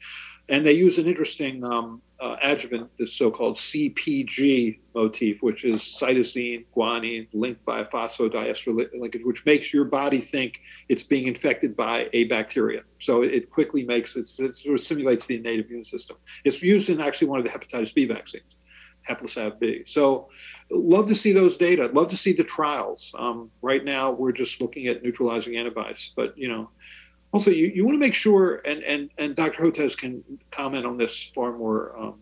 [0.50, 6.66] And they use an interesting um, uh, adjuvant, this so-called CPG motif, which is cytosine,
[6.76, 12.10] guanine, linked by a phosphodiester linkage, which makes your body think it's being infected by
[12.14, 12.84] a bacteria.
[13.00, 16.18] So it quickly makes it, it sort of simulates the innate immune system.
[16.44, 18.55] It's used in actually one of the hepatitis B vaccines.
[19.08, 19.84] Heplisav B.
[19.86, 20.30] So,
[20.72, 21.90] love to see those data.
[21.94, 23.14] Love to see the trials.
[23.18, 26.70] Um, right now, we're just looking at neutralizing antibodies, but you know,
[27.32, 29.64] also you, you want to make sure, and and and Dr.
[29.64, 32.20] Hotez can comment on this far more um,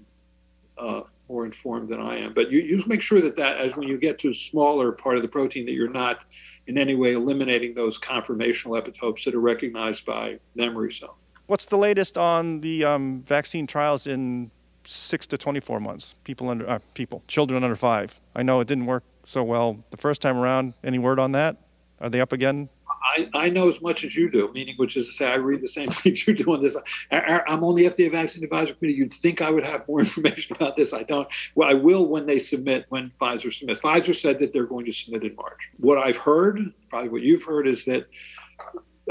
[0.78, 2.34] uh, more informed than I am.
[2.34, 5.15] But you you make sure that that as when you get to a smaller part
[5.15, 6.19] of the protein, that you're not
[6.67, 11.15] in any way eliminating those conformational epitopes that are recognized by memory cells.
[11.46, 14.50] What's the latest on the um, vaccine trials in
[14.86, 16.15] six to 24 months.
[16.24, 18.19] People under uh, people, children under five.
[18.36, 20.74] I know it didn't work so well the first time around.
[20.84, 21.58] Any word on that?
[22.00, 22.69] Are they up again?
[23.04, 25.62] I, I know as much as you do, meaning which is to say, I read
[25.62, 26.78] the same things you do on this.
[27.12, 28.98] I, am on the FDA Vaccine Advisory Committee.
[28.98, 30.93] You'd think I would have more information about this.
[30.93, 31.28] I don't.
[31.56, 33.82] Well, I will when they submit, when Pfizer submits.
[33.82, 35.69] Pfizer said that they're going to submit in March.
[35.78, 38.08] What I've heard, probably what you've heard, is that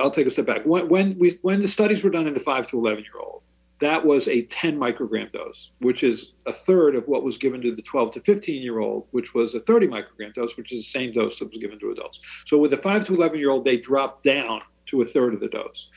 [0.00, 0.64] I'll take a step back.
[0.64, 3.42] When when we when the studies were done in the five to eleven year old,
[3.82, 7.74] that was a 10 microgram dose, which is a third of what was given to
[7.74, 10.98] the 12 to 15 year old, which was a 30 microgram dose, which is the
[10.98, 12.20] same dose that was given to adults.
[12.46, 15.40] So with the 5 to 11 year old, they dropped down to a third of
[15.40, 15.90] the dose.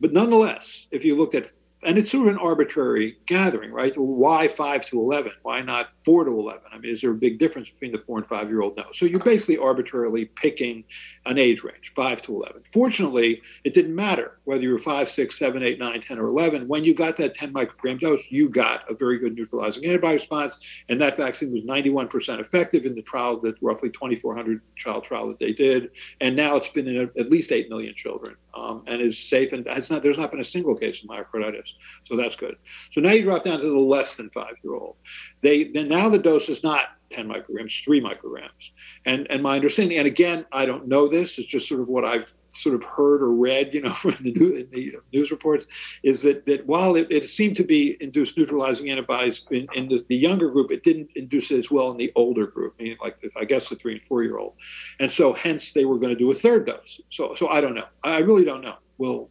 [0.00, 1.52] But nonetheless, if you looked at
[1.84, 3.96] and it's sort of an arbitrary gathering, right?
[3.96, 5.32] Why five to eleven?
[5.42, 6.64] Why not four to eleven?
[6.72, 8.76] I mean, is there a big difference between the four and five year old?
[8.76, 8.86] No.
[8.92, 10.82] So you're basically arbitrarily picking
[11.28, 12.62] an age range, five to eleven.
[12.72, 16.66] Fortunately, it didn't matter whether you were five, six, seven, eight, nine, ten, or eleven.
[16.66, 20.58] When you got that 10 microgram dose, you got a very good neutralizing antibody response,
[20.88, 25.38] and that vaccine was 91% effective in the trial, that roughly 2,400 child trial that
[25.38, 29.00] they did, and now it's been in a, at least eight million children um, and
[29.00, 30.02] is safe and has not.
[30.02, 32.56] There's not been a single case of myocarditis, so that's good.
[32.92, 34.96] So now you drop down to the less than five year old.
[35.42, 38.70] They then now the dose is not 10 micrograms, three micrograms,
[39.04, 41.38] and and my understanding, and again, I don't know this.
[41.38, 44.32] It's just sort of what I've sort of heard or read, you know, from the,
[44.32, 45.66] new, the news reports,
[46.02, 50.04] is that, that while it, it seemed to be induced neutralizing antibodies in, in the,
[50.08, 53.16] the, younger group, it didn't induce it as well in the older group, meaning like
[53.36, 54.54] I guess the three and four year old,
[55.00, 57.00] and so hence they were going to do a third dose.
[57.10, 57.86] So so I don't know.
[58.02, 58.76] I really don't know.
[58.98, 59.30] We'll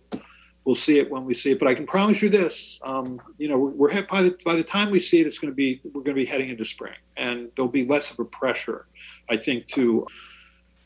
[0.67, 1.59] we'll see it when we see it.
[1.59, 4.91] But I can promise you this: um, you know, we're, by the by the time
[4.91, 7.49] we see it, it's going to be we're going to be heading into spring, and
[7.55, 8.85] there'll be less of a pressure,
[9.29, 10.05] I think, to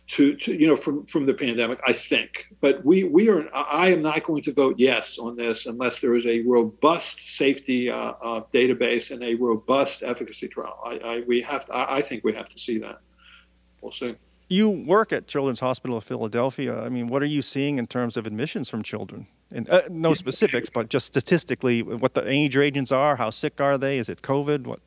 [0.09, 2.49] to, to you know from from the pandemic i think.
[2.59, 6.15] But we we are i am not going to vote yes on this unless there
[6.15, 10.77] is a robust safety uh, uh, database and a robust efficacy trial.
[10.85, 12.99] I, I we have to, I, I think we have to see that.
[13.81, 14.15] We'll see
[14.51, 16.81] you work at children's hospital of philadelphia.
[16.81, 19.27] I mean what are you seeing in terms of admissions from children?
[19.53, 23.77] And uh, no specifics but just statistically what the age ranges are how sick are
[23.77, 23.97] they?
[23.97, 24.65] Is it covid?
[24.65, 24.79] What?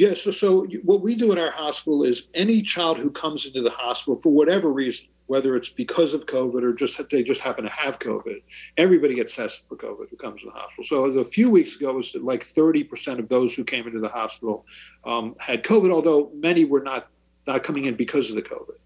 [0.00, 3.60] Yeah, so, so what we do in our hospital is any child who comes into
[3.60, 7.64] the hospital for whatever reason, whether it's because of COVID or just they just happen
[7.64, 8.40] to have COVID,
[8.78, 10.84] everybody gets tested for COVID who comes to the hospital.
[10.84, 14.08] So a few weeks ago, it was like 30% of those who came into the
[14.08, 14.64] hospital
[15.04, 17.08] um, had COVID, although many were not,
[17.46, 18.76] not coming in because of the COVID.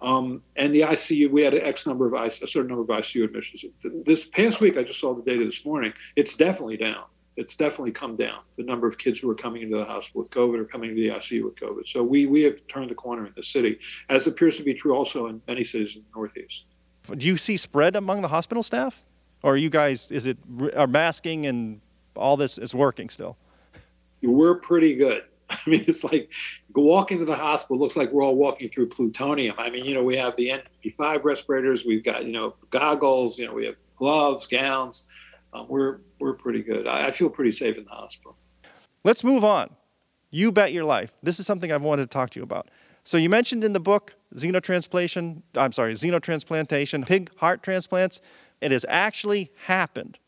[0.00, 3.24] Um, and the ICU, we had an X number of a certain number of ICU
[3.24, 3.64] admissions.
[4.04, 5.92] This past week, I just saw the data this morning.
[6.16, 7.04] It's definitely down
[7.38, 8.40] it's definitely come down.
[8.56, 11.00] The number of kids who are coming into the hospital with COVID or coming to
[11.00, 11.86] the ICU with COVID.
[11.86, 13.78] So we we have turned the corner in the city,
[14.10, 16.64] as appears to be true also in many cities in the Northeast.
[17.16, 19.04] Do you see spread among the hospital staff,
[19.42, 20.10] or are you guys?
[20.10, 20.36] Is it
[20.74, 21.80] are masking and
[22.16, 23.36] all this is working still?
[24.20, 25.22] We're pretty good.
[25.50, 26.30] I mean, it's like
[26.74, 27.78] walk into the hospital.
[27.78, 29.54] Looks like we're all walking through plutonium.
[29.58, 30.48] I mean, you know, we have the
[30.84, 31.84] N95 respirators.
[31.84, 33.38] We've got you know goggles.
[33.38, 35.08] You know, we have gloves, gowns.
[35.52, 36.86] Um, we're we're pretty good.
[36.86, 38.36] I, I feel pretty safe in the hospital.
[39.04, 39.74] Let's move on.
[40.30, 41.12] You bet your life.
[41.22, 42.68] This is something I've wanted to talk to you about.
[43.04, 48.20] So you mentioned in the book xenotransplantation, I'm sorry, xenotransplantation, pig heart transplants.
[48.60, 50.18] It has actually happened.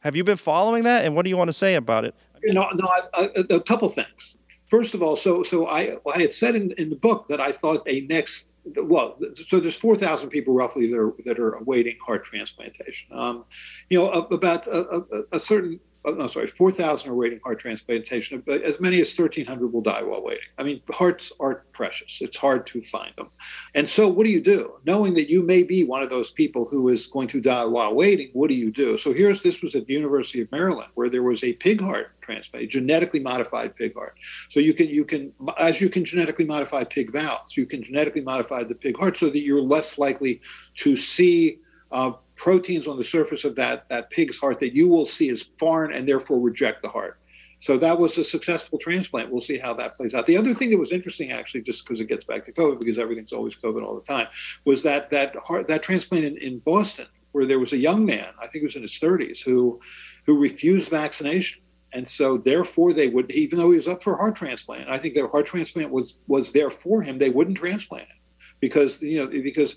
[0.00, 2.14] Have you been following that, and what do you want to say about it?
[2.46, 4.38] You know, no, I, I, a couple things.
[4.68, 7.52] First of all, so so I I had said in, in the book that I
[7.52, 12.24] thought a next well, so there's 4,000 people roughly that are, that are awaiting heart
[12.24, 13.08] transplantation.
[13.12, 13.44] Um,
[13.90, 15.78] you know, about a, a, a, certain
[16.14, 20.02] no, sorry, 4,000 are waiting for heart transplantation, but as many as 1,300 will die
[20.02, 20.44] while waiting.
[20.58, 22.20] I mean, hearts are precious.
[22.20, 23.30] It's hard to find them.
[23.74, 24.74] And so, what do you do?
[24.84, 27.94] Knowing that you may be one of those people who is going to die while
[27.94, 28.96] waiting, what do you do?
[28.96, 32.12] So, here's this was at the University of Maryland, where there was a pig heart
[32.26, 34.16] transplant, a genetically modified pig heart.
[34.50, 38.22] So you can you can as you can genetically modify pig valves, you can genetically
[38.22, 40.40] modify the pig heart so that you're less likely
[40.78, 41.60] to see
[41.92, 45.42] uh, proteins on the surface of that that pig's heart that you will see as
[45.58, 47.18] foreign and therefore reject the heart.
[47.58, 49.30] So that was a successful transplant.
[49.30, 50.26] We'll see how that plays out.
[50.26, 52.98] The other thing that was interesting, actually, just because it gets back to COVID, because
[52.98, 54.28] everything's always COVID all the time,
[54.66, 58.28] was that that heart, that transplant in, in Boston, where there was a young man,
[58.38, 59.80] I think he was in his 30s, who
[60.26, 64.16] who refused vaccination and so therefore they would even though he was up for a
[64.16, 68.08] heart transplant i think their heart transplant was was there for him they wouldn't transplant
[68.08, 68.16] it
[68.60, 69.76] because you know because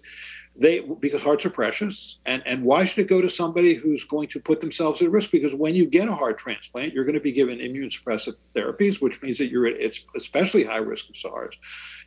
[0.60, 4.28] they because hearts are precious and and why should it go to somebody who's going
[4.28, 7.22] to put themselves at risk because when you get a heart transplant you're going to
[7.22, 11.16] be given immune suppressive therapies which means that you're at it's especially high risk of
[11.16, 11.58] SARS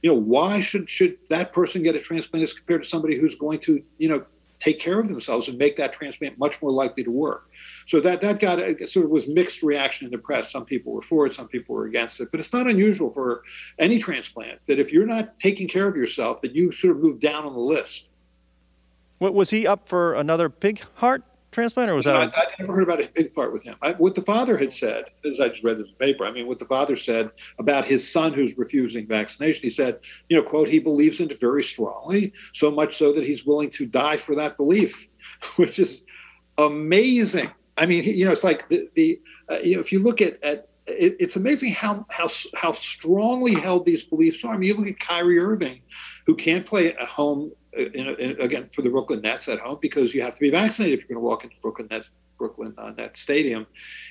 [0.02, 3.34] you know why should should that person get a transplant as compared to somebody who's
[3.34, 4.24] going to you know
[4.58, 7.50] take care of themselves and make that transplant much more likely to work
[7.86, 10.50] so that that got a, sort of was mixed reaction in the press.
[10.50, 12.28] Some people were for it, some people were against it.
[12.30, 13.42] But it's not unusual for
[13.78, 17.20] any transplant that if you're not taking care of yourself, that you sort of move
[17.20, 18.08] down on the list.
[19.30, 22.16] Was he up for another pig heart transplant, or was that?
[22.16, 23.76] I, I never heard about a pig part with him.
[23.82, 26.58] I, what the father had said, as I just read this paper, I mean, what
[26.58, 30.80] the father said about his son who's refusing vaccination, he said, you know, quote, he
[30.80, 34.56] believes in it very strongly, so much so that he's willing to die for that
[34.56, 35.08] belief,
[35.56, 36.04] which is
[36.58, 37.50] amazing.
[37.76, 40.42] I mean, you know, it's like the, the uh, you know, if you look at,
[40.42, 44.54] at it, it's amazing how how how strongly held these beliefs are.
[44.54, 45.80] I mean, you look at Kyrie Irving,
[46.26, 50.14] who can't play at home in, in, again for the Brooklyn Nets at home because
[50.14, 52.92] you have to be vaccinated if you're going to walk into Brooklyn Nets Brooklyn uh,
[52.96, 53.66] Nets Stadium,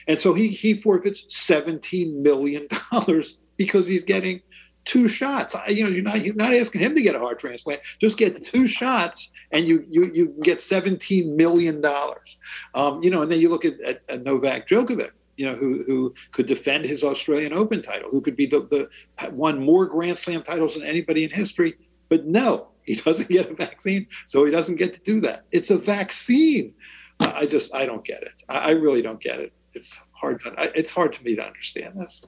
[0.07, 4.41] and so he he forfeits seventeen million dollars because he's getting
[4.85, 5.55] two shots.
[5.67, 7.81] You know, you're not he's not asking him to get a heart transplant.
[7.99, 12.37] Just get two shots, and you you you get seventeen million dollars.
[12.73, 15.11] Um, you know, and then you look at, at, at, Novak Djokovic.
[15.37, 18.09] You know, who who could defend his Australian Open title?
[18.09, 18.61] Who could be the
[19.19, 21.75] the won more Grand Slam titles than anybody in history?
[22.09, 25.45] But no, he doesn't get a vaccine, so he doesn't get to do that.
[25.51, 26.73] It's a vaccine.
[27.19, 28.43] I just I don't get it.
[28.49, 29.53] I, really don't get it.
[29.73, 30.39] It's hard.
[30.41, 32.25] To, it's hard to me to understand this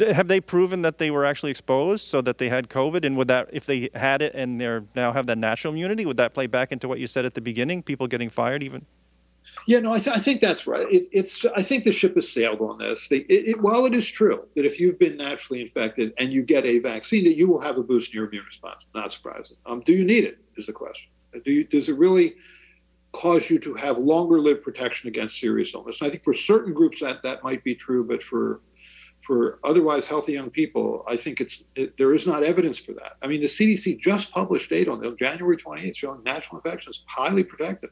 [0.00, 3.04] have they proven that they were actually exposed so that they had COVID?
[3.04, 6.16] And would that, if they had it and they're now have that natural immunity, would
[6.16, 7.82] that play back into what you said at the beginning?
[7.82, 8.86] People getting fired even?
[9.66, 10.86] Yeah, no, I, th- I think that's right.
[10.90, 13.10] It, it's I think the ship has sailed on this.
[13.12, 16.64] it, it, while it is true that if you've been naturally infected and you get
[16.64, 18.84] a vaccine, that you will have a boost in your immune response.
[18.94, 19.56] Not surprising.
[19.66, 20.38] Um, do you need it?
[20.56, 21.10] Is the question.
[21.44, 22.36] Do you, does it really
[23.12, 26.00] cause you to have longer lived protection against serious illness?
[26.00, 28.60] And I think for certain groups that that might be true, but for
[29.28, 33.18] for otherwise healthy young people, I think it's it, there is not evidence for that.
[33.20, 37.90] I mean, the CDC just published data on January 28th showing natural infections highly protective,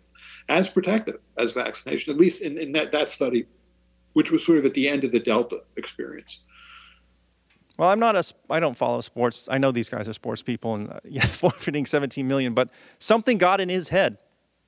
[0.48, 3.44] as protective as vaccination, at least in, in that, that study,
[4.14, 6.40] which was sort of at the end of the Delta experience.
[7.76, 8.24] Well, I'm not a.
[8.48, 9.46] I don't follow sports.
[9.50, 12.54] I know these guys are sports people, and uh, yeah, forfeiting 17 million.
[12.54, 14.16] But something got in his head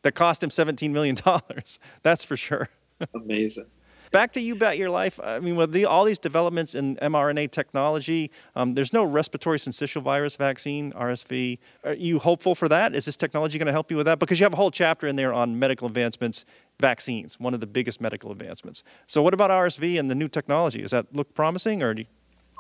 [0.03, 1.79] that cost him 17 million dollars.
[2.03, 2.69] That's for sure.
[3.15, 3.69] Amazing.
[4.11, 5.21] Back to you bet your life.
[5.23, 10.03] I mean, with the, all these developments in mRNA technology, um, there's no respiratory syncytial
[10.03, 11.59] virus vaccine, RSV.
[11.85, 12.95] Are you hopeful for that?
[12.95, 14.19] Is this technology going to help you with that?
[14.19, 16.45] Because you have a whole chapter in there on medical advancements,
[16.81, 18.83] vaccines, one of the biggest medical advancements.
[19.07, 20.83] So, what about RSV and the new technology?
[20.83, 22.07] Does that look promising, or do you...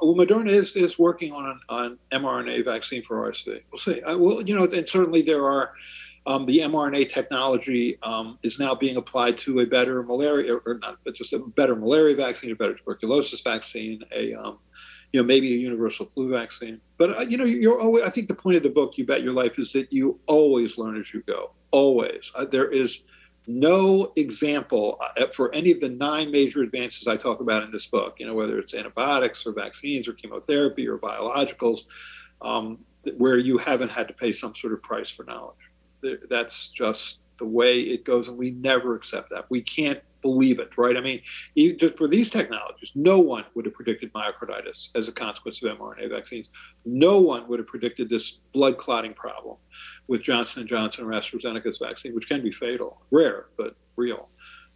[0.00, 3.62] Well, Moderna is, is working on an on mRNA vaccine for RSV.
[3.72, 4.00] We'll see.
[4.02, 5.72] I, well, you know, and certainly there are
[6.26, 10.98] um, the mRNA technology um, is now being applied to a better malaria, or not,
[11.04, 14.58] but just a better malaria vaccine, a better tuberculosis vaccine, a um,
[15.12, 16.80] you know maybe a universal flu vaccine.
[16.96, 18.04] But uh, you know, you're always.
[18.04, 20.76] I think the point of the book, "You Bet Your Life," is that you always
[20.76, 21.52] learn as you go.
[21.70, 23.04] Always, uh, there is
[23.46, 27.86] no example uh, for any of the nine major advances I talk about in this
[27.86, 28.16] book.
[28.18, 31.84] You know, whether it's antibiotics or vaccines or chemotherapy or biologicals,
[32.42, 32.78] um,
[33.16, 35.56] where you haven't had to pay some sort of price for knowledge
[36.28, 39.46] that's just the way it goes, and we never accept that.
[39.48, 40.96] We can't believe it, right?
[40.96, 41.22] I mean,
[41.76, 46.10] just for these technologies, no one would have predicted myocarditis as a consequence of mRNA
[46.10, 46.50] vaccines.
[46.84, 49.56] No one would have predicted this blood clotting problem
[50.08, 54.28] with Johnson and Johnson or AstraZeneca's vaccine, which can be fatal, rare but real.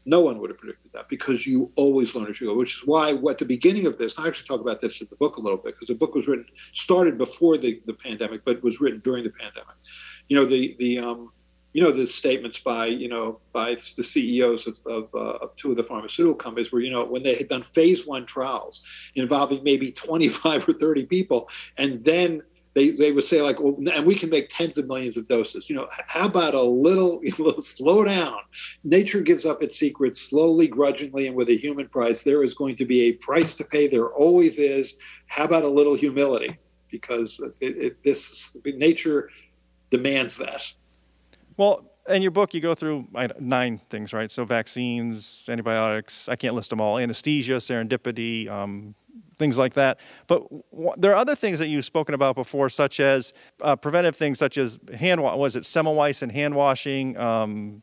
[0.05, 2.87] No one would have predicted that because you always learn as you go, which is
[2.87, 5.41] why at the beginning of this, I actually talk about this in the book a
[5.41, 9.01] little bit because the book was written, started before the, the pandemic, but was written
[9.05, 9.77] during the pandemic
[10.33, 11.31] you know the the um,
[11.75, 15.73] you know the statements by you know by the CEOs of of, uh, of, two
[15.73, 18.81] of the pharmaceutical companies where you know when they had done phase one trials
[19.15, 22.43] involving maybe 25 or 30 people and then
[22.73, 25.69] they, they would say like well, and we can make tens of millions of doses.
[25.69, 28.39] You know how about a little, a little slow down?
[28.85, 32.23] Nature gives up its secrets slowly grudgingly and with a human price.
[32.23, 33.87] There is going to be a price to pay.
[33.87, 34.99] There always is.
[35.27, 36.57] How about a little humility?
[36.91, 39.29] Because it, it, this nature
[39.93, 40.73] demands that
[41.57, 43.07] well, in your book, you go through
[43.39, 44.31] nine things, right?
[44.31, 48.95] So vaccines, antibiotics, I can't list them all, anesthesia, serendipity, um,
[49.39, 49.99] things like that.
[50.27, 54.17] But w- there are other things that you've spoken about before, such as uh, preventive
[54.17, 57.83] things such as hand, wa- was it Semmelweis and hand washing, um,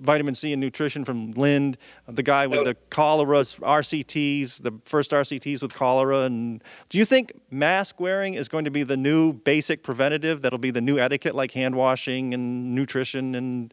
[0.00, 1.76] vitamin C and nutrition from Lind,
[2.06, 6.20] the guy with the cholera RCTs, the first RCTs with cholera.
[6.20, 10.42] And do you think mask wearing is going to be the new basic preventative?
[10.42, 13.72] That'll be the new etiquette, like hand washing and nutrition and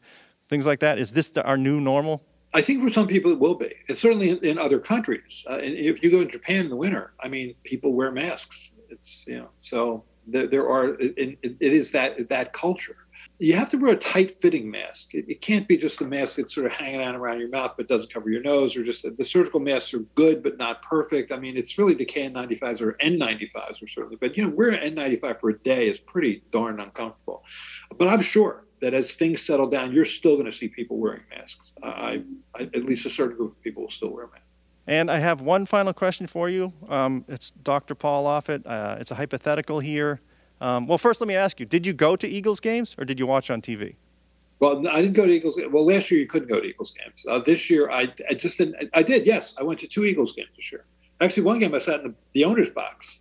[0.49, 0.99] things like that.
[0.99, 2.24] Is this the, our new normal?
[2.53, 3.74] I think for some people it will be.
[3.88, 5.43] It's certainly in, in other countries.
[5.49, 8.71] Uh, if you go to Japan in the winter, I mean, people wear masks.
[8.89, 10.95] It's you know, so there, there are.
[10.99, 13.02] It, it is that that culture
[13.43, 15.13] you have to wear a tight fitting mask.
[15.13, 17.73] It, it, can't be just a mask that's sort of hanging out around your mouth
[17.75, 21.31] but doesn't cover your nose, or just the surgical masks are good but not perfect.
[21.31, 24.95] I mean, it's really the KN95s or N95s are certainly, but you know, wearing an
[24.95, 27.43] N95 for a day is pretty darn uncomfortable.
[27.97, 31.23] But I'm sure that as things settle down, you're still going to see people wearing
[31.29, 31.71] masks.
[31.81, 32.23] I,
[32.55, 34.47] I, at least a certain group of people will still wear masks.
[34.87, 36.73] And I have one final question for you.
[36.89, 37.95] Um, it's Dr.
[37.95, 38.65] Paul Offit.
[38.65, 40.21] Uh, it's a hypothetical here.
[40.64, 43.20] Um, well, first, let me ask you: Did you go to Eagles games, or did
[43.20, 43.97] you watch on TV?
[44.59, 45.59] Well, I didn't go to Eagles.
[45.70, 47.26] Well, last year you couldn't go to Eagles games.
[47.28, 48.89] Uh, this year, I, I just didn't.
[48.93, 49.26] I did.
[49.26, 50.86] Yes, I went to two Eagles games this year.
[51.20, 53.20] Actually, one game I sat in the, the owner's box.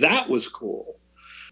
[0.00, 0.96] That was cool.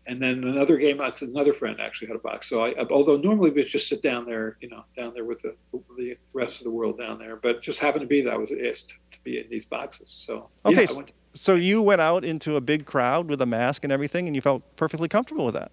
[0.06, 2.48] And then another game, I, said another friend actually had a box.
[2.48, 5.54] So I, although normally we just sit down there, you know, down there with the,
[5.98, 8.50] the rest of the world down there, but just happened to be that I was
[8.50, 10.16] asked to be in these boxes.
[10.18, 13.84] So okay, yeah, to, so you went out into a big crowd with a mask
[13.84, 15.70] and everything, and you felt perfectly comfortable with that.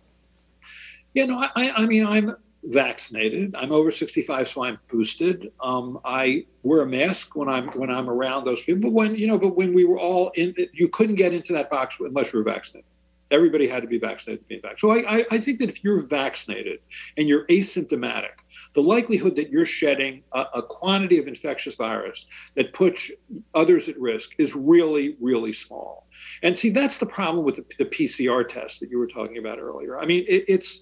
[1.13, 2.35] Yeah, no, I, I mean, I'm
[2.65, 3.55] vaccinated.
[3.55, 5.51] I'm over 65, so I'm boosted.
[5.61, 8.89] Um, I wear a mask when I'm when I'm around those people.
[8.89, 11.69] But when you know, but when we were all in, you couldn't get into that
[11.69, 12.89] box unless you were vaccinated.
[13.31, 14.79] Everybody had to be vaccinated to be vaccinated.
[14.79, 16.79] So I, I, I think that if you're vaccinated
[17.17, 18.35] and you're asymptomatic,
[18.75, 23.09] the likelihood that you're shedding a, a, quantity of infectious virus that puts
[23.53, 26.07] others at risk is really, really small.
[26.43, 29.59] And see, that's the problem with the, the PCR test that you were talking about
[29.59, 29.97] earlier.
[29.97, 30.81] I mean, it, it's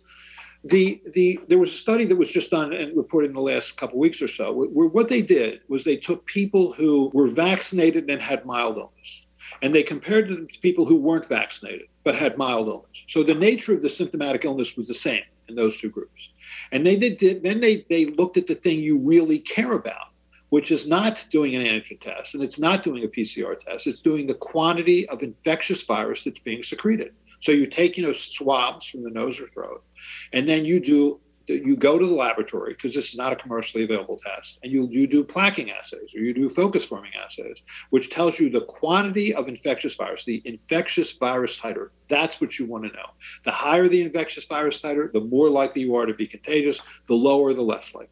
[0.63, 3.77] the the there was a study that was just done and reported in the last
[3.77, 4.51] couple of weeks or so.
[4.51, 9.27] Where what they did was they took people who were vaccinated and had mild illness,
[9.61, 13.03] and they compared them to people who weren't vaccinated but had mild illness.
[13.07, 16.29] So the nature of the symptomatic illness was the same in those two groups.
[16.71, 20.07] And they did, then they, they looked at the thing you really care about,
[20.49, 23.87] which is not doing an antigen test and it's not doing a PCR test.
[23.87, 27.13] It's doing the quantity of infectious virus that's being secreted.
[27.41, 29.83] So you take, you know, swabs from the nose or throat,
[30.31, 33.83] and then you do you go to the laboratory because this is not a commercially
[33.83, 38.09] available test and you, you do plaquing assays or you do focus forming assays which
[38.09, 41.89] tells you the quantity of infectious virus the infectious virus titer.
[42.07, 43.07] That's what you want to know.
[43.43, 47.15] The higher the infectious virus titer the more likely you are to be contagious the
[47.15, 48.09] lower the less likely.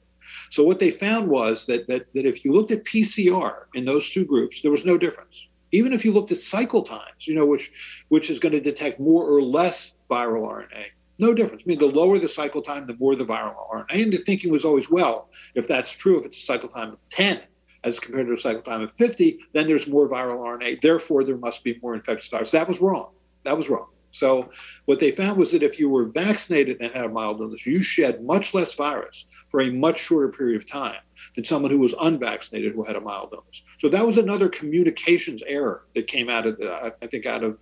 [0.49, 4.09] So what they found was that, that, that if you looked at pcr in those
[4.09, 5.47] two groups there was no difference.
[5.73, 7.71] Even if you looked at cycle times you know which
[8.09, 10.87] which is going to detect more or less viral rna
[11.21, 11.63] no difference.
[11.65, 14.03] I mean, the lower the cycle time, the more the viral RNA.
[14.03, 16.97] And the thinking was always, well, if that's true, if it's a cycle time of
[17.09, 17.41] 10
[17.83, 20.81] as compared to a cycle time of 50, then there's more viral RNA.
[20.81, 22.51] Therefore, there must be more infectious virus.
[22.51, 23.11] That was wrong.
[23.43, 23.87] That was wrong.
[24.11, 24.49] So
[24.85, 27.81] what they found was that if you were vaccinated and had a mild illness, you
[27.81, 30.99] shed much less virus for a much shorter period of time
[31.35, 33.63] than someone who was unvaccinated who had a mild illness.
[33.79, 37.57] So that was another communications error that came out of the, I think out of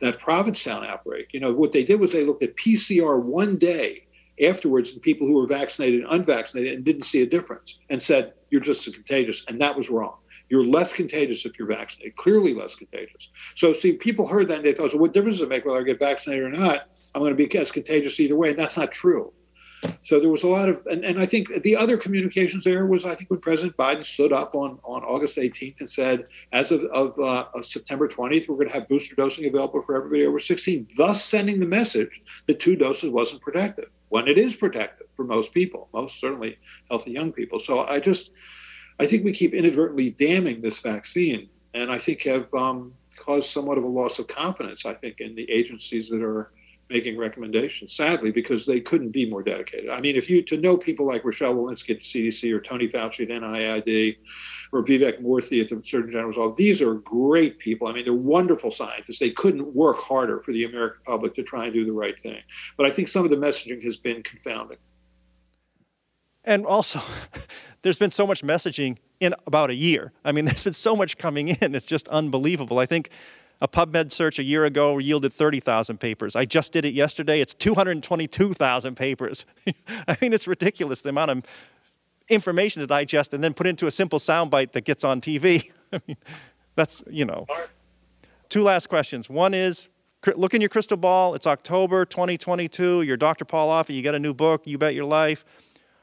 [0.00, 1.28] that Provincetown outbreak.
[1.32, 4.06] You know, what they did was they looked at PCR one day
[4.42, 8.32] afterwards in people who were vaccinated and unvaccinated and didn't see a difference and said,
[8.50, 9.44] you're just as contagious.
[9.48, 10.16] And that was wrong.
[10.48, 13.28] You're less contagious if you're vaccinated, clearly less contagious.
[13.54, 15.78] So, see, people heard that and they thought, so what difference does it make whether
[15.78, 16.88] I get vaccinated or not?
[17.14, 18.50] I'm going to be as contagious either way.
[18.50, 19.32] And that's not true.
[20.02, 23.04] So there was a lot of, and, and I think the other communications there was,
[23.04, 26.84] I think, when President Biden stood up on, on August 18th and said, as of,
[26.84, 30.38] of, uh, of September 20th, we're going to have booster dosing available for everybody over
[30.38, 35.24] 16, thus sending the message that two doses wasn't protective, when it is protective for
[35.24, 36.58] most people, most certainly
[36.90, 37.58] healthy young people.
[37.58, 38.30] So I just,
[38.98, 43.78] I think we keep inadvertently damning this vaccine, and I think have um, caused somewhat
[43.78, 46.52] of a loss of confidence, I think, in the agencies that are
[46.90, 49.90] making recommendations, sadly, because they couldn't be more dedicated.
[49.90, 52.88] I mean, if you to know people like Rochelle Walensky at the CDC or Tony
[52.88, 54.16] Fauci at NIAID
[54.72, 57.88] or Vivek Murthy at the Surgeon General's office, these are great people.
[57.88, 59.18] I mean, they're wonderful scientists.
[59.18, 62.42] They couldn't work harder for the American public to try and do the right thing.
[62.76, 64.78] But I think some of the messaging has been confounding.
[66.44, 67.00] And also,
[67.82, 70.12] there's been so much messaging in about a year.
[70.24, 71.74] I mean, there's been so much coming in.
[71.74, 72.78] It's just unbelievable.
[72.78, 73.10] I think
[73.60, 76.34] a PubMed search a year ago yielded 30,000 papers.
[76.34, 77.40] I just did it yesterday.
[77.40, 79.44] It's 222,000 papers.
[80.08, 81.42] I mean, it's ridiculous the amount of
[82.28, 85.70] information to digest and then put into a simple soundbite that gets on TV.
[85.92, 86.16] I mean,
[86.74, 87.46] that's, you know.
[88.48, 89.28] Two last questions.
[89.28, 89.88] One is
[90.34, 91.34] look in your crystal ball.
[91.34, 93.02] It's October 2022.
[93.02, 93.44] You're Dr.
[93.44, 93.94] Paul Offit.
[93.94, 95.44] You got a new book, You Bet Your Life.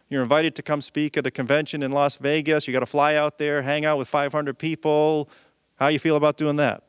[0.10, 2.68] You're invited to come speak at a convention in Las Vegas.
[2.68, 5.30] You got to fly out there, hang out with 500 people.
[5.76, 6.87] How you feel about doing that?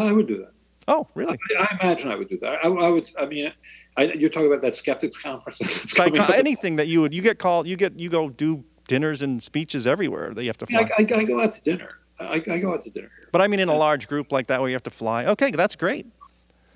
[0.00, 0.52] Oh, I would do that.
[0.88, 1.38] Oh, really?
[1.58, 2.64] I, I imagine I would do that.
[2.64, 3.10] I, I would.
[3.18, 3.52] I mean,
[3.96, 5.60] I, you're talking about that skeptics conference.
[6.00, 7.12] Uh, anything that you would.
[7.12, 7.66] You get called.
[7.68, 7.98] You get.
[7.98, 10.88] You go do dinners and speeches everywhere that you have to fly.
[10.98, 11.98] I, I, go out to dinner.
[12.18, 13.28] I, I, go out to dinner here.
[13.30, 15.26] But I mean, in a large group like that where you have to fly.
[15.26, 16.06] Okay, that's great.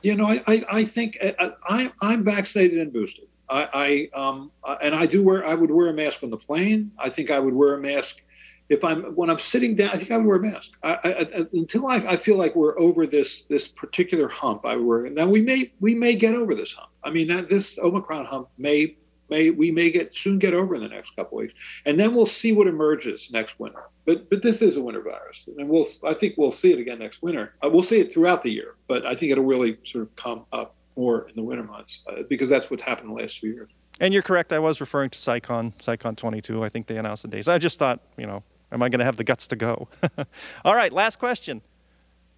[0.02, 3.26] You know, I, I, I think I, I, I'm vaccinated and boosted.
[3.48, 4.50] I, I um,
[4.82, 5.46] and I do wear.
[5.46, 6.92] I would wear a mask on the plane.
[6.98, 8.22] I think I would wear a mask
[8.68, 9.90] if I'm when I'm sitting down.
[9.90, 13.06] I think I wear a mask I, I, until I, I, feel like we're over
[13.06, 14.64] this this particular hump.
[14.64, 15.08] I wear.
[15.10, 16.90] Now we may we may get over this hump.
[17.02, 18.96] I mean that this Omicron hump may
[19.28, 21.54] may we may get soon get over in the next couple weeks,
[21.84, 23.84] and then we'll see what emerges next winter.
[24.06, 26.98] But but this is a winter virus, and we'll I think we'll see it again
[26.98, 27.54] next winter.
[27.62, 30.46] Uh, we'll see it throughout the year, but I think it'll really sort of come
[30.52, 33.70] up more in the winter months uh, because that's what happened the last few years.
[34.00, 34.52] And you're correct.
[34.52, 36.64] I was referring to CSICon, CSICon 22.
[36.64, 37.46] I think they announced the dates.
[37.46, 38.42] I just thought, you know,
[38.74, 39.88] am I going to have the guts to go?
[40.64, 41.62] All right, last question.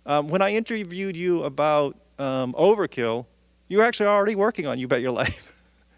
[0.05, 3.27] Um, when I interviewed you about um, overkill,
[3.69, 5.53] you were actually already working on You Bet Your Life.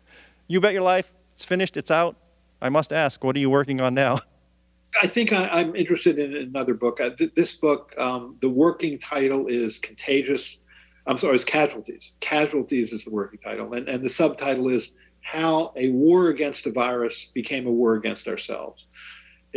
[0.49, 2.16] you Bet Your Life, it's finished, it's out.
[2.62, 4.20] I must ask, what are you working on now?
[5.03, 6.99] I think I, am interested in another book.
[6.99, 10.61] Uh, th- this book, um, the working title is Contagious
[11.09, 12.18] I'm sorry, it's Casualties.
[12.20, 13.72] Casualties is the working title.
[13.72, 18.28] And, and the subtitle is How a War Against a Virus Became a War Against
[18.28, 18.84] Ourselves.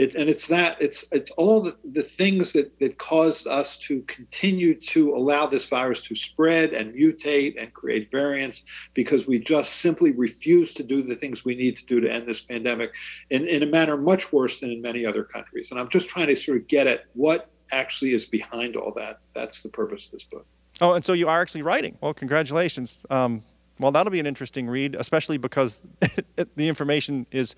[0.02, 4.02] It, and it's that, it's, it's all the, the things that, that caused us to
[4.08, 8.64] continue to allow this virus to spread and mutate and create variants
[8.96, 12.28] because we just simply refuse to do the things we need to do to end
[12.28, 12.96] this pandemic
[13.30, 15.70] in, in a manner much worse than in many other countries.
[15.70, 19.20] And I'm just trying to sort of get at what actually is behind all that.
[19.36, 20.48] That's the purpose of this book.
[20.82, 22.00] Oh, and so you are actually writing.
[22.02, 23.06] Well, congratulations.
[23.12, 23.44] Um,
[23.80, 25.80] well, that'll be an interesting read, especially because
[26.56, 27.56] the information is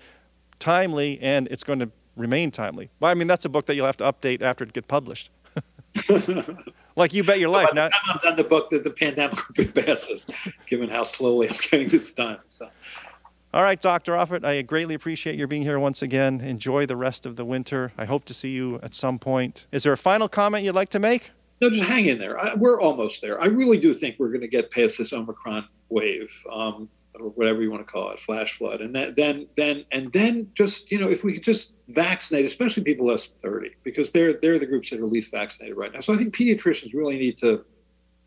[0.58, 2.90] timely and it's going to remain timely.
[3.00, 5.30] Well, I mean, that's a book that you'll have to update after it gets published.
[6.96, 7.70] like you bet your life.
[7.74, 10.28] Now, I'm done the book that the pandemic will be passes,
[10.66, 12.38] given how slowly I'm getting this done.
[12.46, 12.68] So.
[13.52, 14.12] All right, Dr.
[14.12, 16.40] Offit, I greatly appreciate your being here once again.
[16.40, 17.92] Enjoy the rest of the winter.
[17.96, 19.66] I hope to see you at some point.
[19.70, 21.30] Is there a final comment you'd like to make?
[21.60, 22.38] no, just hang in there.
[22.38, 23.40] I, we're almost there.
[23.40, 26.88] I really do think we're going to get past this Omicron wave, um,
[27.18, 30.50] or whatever you want to call it, flash flood, and then, then, then, and then,
[30.54, 34.34] just you know, if we could just vaccinate, especially people less than thirty, because they're
[34.34, 36.00] they're the groups that are least vaccinated right now.
[36.00, 37.64] So I think pediatricians really need to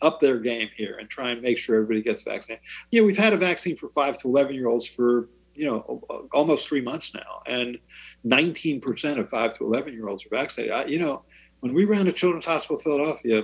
[0.01, 2.63] up their game here and try and make sure everybody gets vaccinated.
[2.91, 6.27] You know, we've had a vaccine for five to eleven year olds for you know
[6.33, 7.77] almost three months now, and
[8.25, 10.73] 19% of five to 11 year olds are vaccinated.
[10.73, 11.23] I, you know
[11.59, 13.43] when we ran at Children's Hospital Philadelphia,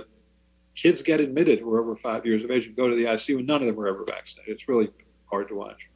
[0.74, 3.38] kids get admitted who are over five years of age and go to the ICU,
[3.38, 4.54] and none of them were ever vaccinated.
[4.54, 4.90] It's really
[5.34, 5.88] hard to watch.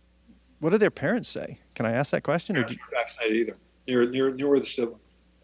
[0.58, 1.60] What do their parents say?
[1.74, 2.56] Can I ask that question?
[2.56, 2.98] Parents or do you...
[2.98, 3.56] vaccinated either.
[3.86, 5.00] Near, near, near the sibling.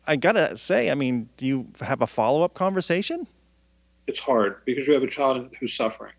[0.07, 3.26] I gotta say, I mean, do you have a follow-up conversation?
[4.07, 6.12] It's hard because you have a child who's suffering,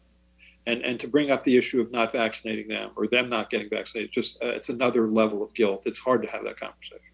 [0.66, 3.70] and and to bring up the issue of not vaccinating them or them not getting
[3.70, 5.84] vaccinated, just uh, it's another level of guilt.
[5.86, 7.12] It's hard to have that conversation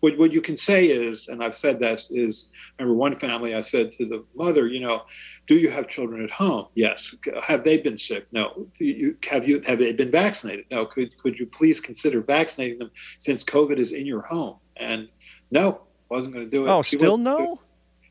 [0.00, 3.60] what, what you can say is, and I've said this, is remember one family I
[3.60, 5.04] said to the mother, you know,
[5.46, 6.66] do you have children at home?
[6.74, 7.14] Yes.
[7.42, 8.26] Have they been sick?
[8.32, 8.66] No.
[8.78, 10.66] You, have you have they been vaccinated?
[10.70, 10.84] No.
[10.84, 14.56] Could could you please consider vaccinating them since COVID is in your home?
[14.76, 15.08] And
[15.50, 16.70] no, wasn't going to do it.
[16.70, 17.60] Oh, she still no.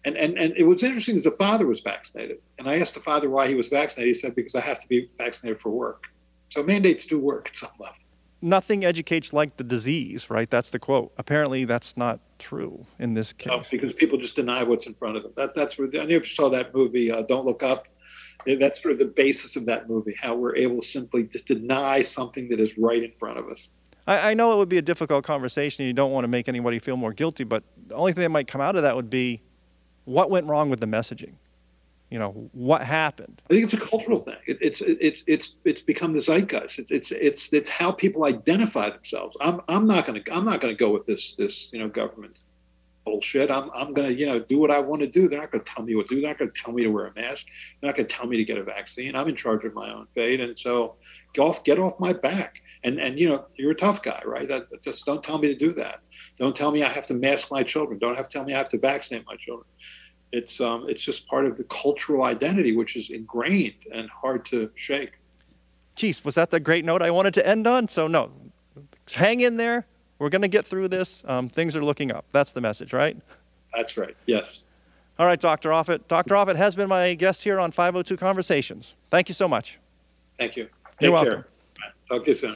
[0.05, 2.99] And, and and it was interesting is the father was vaccinated, and I asked the
[2.99, 4.09] father why he was vaccinated.
[4.09, 6.05] He said because I have to be vaccinated for work.
[6.49, 7.97] So mandates do work at some level
[8.45, 10.49] nothing educates like the disease, right?
[10.49, 11.11] That's the quote.
[11.17, 13.47] Apparently, that's not true in this case.
[13.47, 15.33] No, because people just deny what's in front of them.
[15.35, 17.87] That, that's where, I never saw that movie, uh, Don't Look Up.
[18.45, 22.03] That's sort of the basis of that movie, how we're able to simply to deny
[22.03, 23.71] something that is right in front of us.
[24.05, 25.83] I, I know it would be a difficult conversation.
[25.85, 28.47] You don't want to make anybody feel more guilty, but the only thing that might
[28.47, 29.41] come out of that would be
[30.03, 31.33] what went wrong with the messaging.
[32.09, 33.41] You know, what happened?
[33.49, 34.37] I think it's a cultural thing.
[34.45, 36.77] It, it's it's it's it's become the zeitgeist.
[36.79, 39.35] It's it's it's it's how people identify themselves.
[39.41, 42.43] I'm I'm not gonna I'm not gonna go with this this you know government
[43.05, 43.49] bullshit.
[43.49, 45.27] I'm I'm gonna you know do what I want to do.
[45.27, 46.21] They're not gonna tell me what to do.
[46.21, 47.47] They're not gonna tell me to wear a mask.
[47.81, 49.15] They're not gonna tell me to get a vaccine.
[49.15, 50.95] I'm in charge of my own fate, and so
[51.33, 52.61] get off get off my back.
[52.83, 54.47] And and you know you're a tough guy, right?
[54.47, 56.01] That, just don't tell me to do that.
[56.37, 57.97] Don't tell me I have to mask my children.
[57.97, 59.65] Don't have to tell me I have to vaccinate my children
[60.35, 64.69] it's um, it's just part of the cultural identity, which is ingrained and hard to
[64.75, 65.13] shake.
[65.95, 67.87] Geez, was that the great note I wanted to end on?
[67.87, 68.31] So no,
[69.13, 69.87] hang in there.
[70.19, 71.23] We're going to get through this.
[71.25, 72.25] Um, things are looking up.
[72.31, 73.17] That's the message, right?
[73.73, 74.15] That's right.
[74.25, 74.63] Yes.
[75.17, 75.69] All right, Dr.
[75.69, 76.07] Offit.
[76.07, 76.35] Dr.
[76.35, 78.95] Offit has been my guest here on 502 Conversations.
[79.09, 79.79] Thank you so much.
[80.37, 80.63] Thank you.
[80.99, 81.33] You're Take welcome.
[81.33, 81.47] care.
[82.09, 82.55] Talk to you soon.